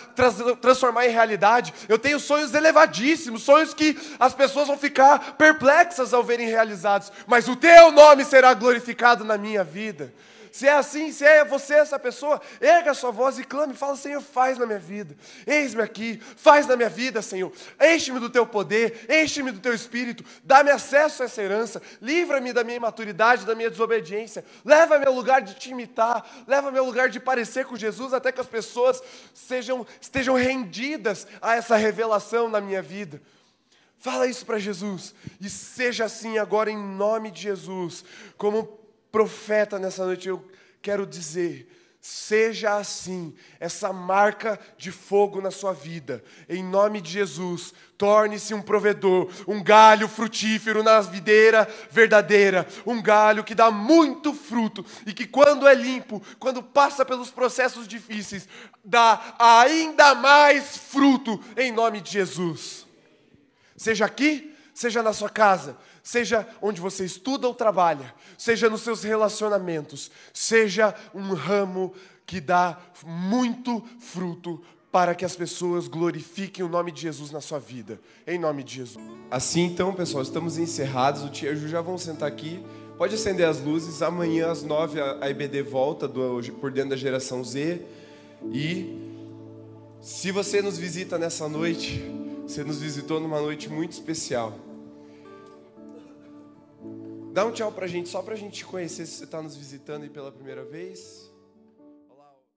transformar 0.61 1.07
em 1.07 1.11
realidade. 1.11 1.75
Eu 1.89 1.99
tenho 1.99 2.21
sonhos 2.21 2.55
elevadíssimos, 2.55 3.43
sonhos 3.43 3.75
que 3.75 3.99
as 4.21 4.33
pessoas 4.33 4.69
vão 4.69 4.79
ficar 4.79 5.37
perplexas 5.37 6.15
ao 6.15 6.23
verem 6.23 6.47
realizados, 6.47 7.11
mas 7.27 7.49
o 7.49 7.57
teu 7.57 7.91
nome 7.91 8.25
será 8.25 8.55
glorificado 8.55 9.25
na 9.25 9.37
minha 9.37 9.65
vida. 9.65 10.15
Se 10.55 10.69
é 10.69 10.73
assim, 10.73 11.11
se 11.11 11.25
é 11.25 11.45
você 11.45 11.75
essa 11.75 11.99
pessoa, 11.99 12.41
erga 12.61 12.93
a 12.93 12.95
sua 12.95 13.11
voz 13.11 13.41
e 13.41 13.43
clame, 13.43 13.75
fala, 13.75 13.97
Senhor, 13.97 14.21
faz 14.21 14.57
na 14.57 14.65
minha 14.65 14.79
vida. 14.79 15.17
Eis-me 15.45 15.83
aqui, 15.83 16.23
faz 16.37 16.65
na 16.65 16.77
minha 16.77 16.89
vida, 16.89 17.21
Senhor. 17.21 17.53
Enche-me 17.81 18.21
do 18.21 18.31
teu 18.31 18.47
poder, 18.47 19.05
enche-me 19.11 19.51
do 19.51 19.59
teu 19.59 19.75
espírito, 19.75 20.25
dá-me 20.45 20.71
acesso 20.71 21.25
a 21.25 21.27
essa 21.27 21.43
herança, 21.43 21.83
livra-me 22.01 22.53
da 22.53 22.63
minha 22.63 22.77
imaturidade, 22.77 23.45
da 23.45 23.57
minha 23.57 23.69
desobediência, 23.69 24.45
leva-me 24.65 25.05
ao 25.05 25.13
lugar 25.13 25.43
de 25.43 25.55
te 25.55 25.71
imitar, 25.71 26.25
leva-me 26.47 26.79
ao 26.79 26.85
lugar 26.85 27.09
de 27.09 27.19
parecer 27.19 27.65
com 27.65 27.75
Jesus, 27.75 28.15
até 28.15 28.31
que 28.31 28.41
as 28.41 28.47
pessoas 28.47 29.03
sejam, 29.35 29.85
estejam 30.01 30.37
rendidas 30.37 31.27
a 31.43 31.57
essa 31.57 31.75
revelação 31.75 32.49
na 32.49 32.61
minha 32.61 32.81
vida. 32.81 33.21
Fala 33.99 34.29
isso 34.29 34.47
para 34.47 34.61
Jesus 34.61 35.17
e 35.41 35.51
seja 35.51 36.05
assim 36.05 36.39
agora 36.39 36.71
em 36.71 36.79
nome 36.79 37.33
de 37.33 37.43
Jesus, 37.43 38.05
como 38.39 38.84
profeta 39.15 39.79
nessa 39.79 40.05
noite, 40.05 40.29
eu 40.29 40.45
quero 40.83 41.07
dizer: 41.07 41.71
seja 42.01 42.75
assim, 42.79 43.33
essa 43.61 43.93
marca 43.93 44.59
de 44.77 44.91
fogo 44.91 45.41
na 45.41 45.53
sua 45.53 45.73
vida, 45.73 46.25
em 46.49 46.65
nome 46.65 47.01
de 47.01 47.13
Jesus. 47.13 47.73
Torne-se 47.97 48.53
um 48.53 48.61
provedor, 48.61 49.31
um 49.47 49.63
galho 49.63 50.09
frutífero 50.09 50.83
na 50.83 51.01
videira 51.01 51.69
verdadeira, 51.93 52.67
um 52.85 53.01
galho 53.01 53.45
que 53.45 53.55
dá 53.55 53.71
muito 53.71 54.35
fruto 54.35 54.85
e 55.07 55.13
que, 55.13 55.29
quando 55.29 55.69
é 55.69 55.75
limpo, 55.75 56.21
quando 56.41 56.61
passa 56.61 57.05
pelos 57.05 57.31
processos 57.31 57.87
difíceis, 57.87 58.49
dá 58.85 59.37
ainda 59.39 60.13
mais 60.17 60.77
fruto, 60.77 61.41
em 61.57 61.71
nome 61.71 62.01
de 62.01 62.11
Jesus. 62.11 62.85
Seja 63.77 64.07
aqui, 64.07 64.53
seja 64.75 65.05
na 65.05 65.13
sua 65.13 65.31
casa, 65.31 65.79
seja 66.05 66.47
onde 66.61 66.81
você 66.81 67.05
estuda 67.05 67.49
ou 67.49 67.55
trabalha, 67.55 68.15
seja 68.37 68.69
nos 68.69 68.83
seus 68.83 69.03
relacionamentos, 69.03 70.11
seja 70.35 70.95
um 71.15 71.33
ramo 71.33 71.95
que 72.27 72.41
dá 72.41 72.79
muito 73.05 73.83
fruto 73.99 74.63
para 74.93 75.15
que 75.15 75.25
as 75.25 75.35
pessoas 75.35 75.89
glorifiquem 75.89 76.65
o 76.65 76.69
nome 76.69 76.93
de 76.93 77.01
Jesus 77.01 77.33
na 77.33 77.41
sua 77.41 77.59
vida. 77.59 77.99
Em 78.25 78.39
nome 78.39 78.63
de 78.63 78.77
Jesus. 78.77 79.05
Assim 79.29 79.63
então, 79.63 79.93
pessoal, 79.93 80.23
estamos 80.23 80.57
encerrados. 80.57 81.25
O 81.25 81.31
Tia 81.31 81.57
Ju 81.57 81.67
já 81.67 81.81
vão 81.81 81.99
sentar 81.99 82.29
aqui. 82.29 82.65
Pode 82.97 83.17
acender 83.17 83.49
as 83.49 83.61
luzes. 83.61 84.03
Amanhã 84.03 84.53
às 84.53 84.63
nove 84.63 85.01
a 85.01 85.29
IBD 85.29 85.63
volta 85.63 86.07
do, 86.07 86.41
por 86.61 86.71
dentro 86.71 86.91
da 86.91 86.97
geração 86.97 87.43
Z. 87.43 87.83
E 88.53 88.97
se 90.01 90.31
você 90.31 90.63
nos 90.63 90.79
visita 90.79 91.19
nessa 91.19 91.49
noite, 91.49 92.01
você 92.47 92.63
nos 92.63 92.81
visitou 92.81 93.19
numa 93.19 93.41
noite 93.41 93.69
muito 93.69 93.93
especial. 93.93 94.57
Dá 97.35 97.45
um 97.45 97.51
tchau 97.51 97.73
pra 97.73 97.89
gente, 97.89 98.09
só 98.09 98.23
pra 98.23 98.37
gente 98.37 98.65
conhecer 98.65 99.05
se 99.07 99.15
você 99.15 99.25
está 99.25 99.43
nos 99.43 99.57
visitando 99.57 100.05
aí 100.05 100.09
pela 100.09 100.31
primeira 100.31 100.65
vez. 100.65 101.24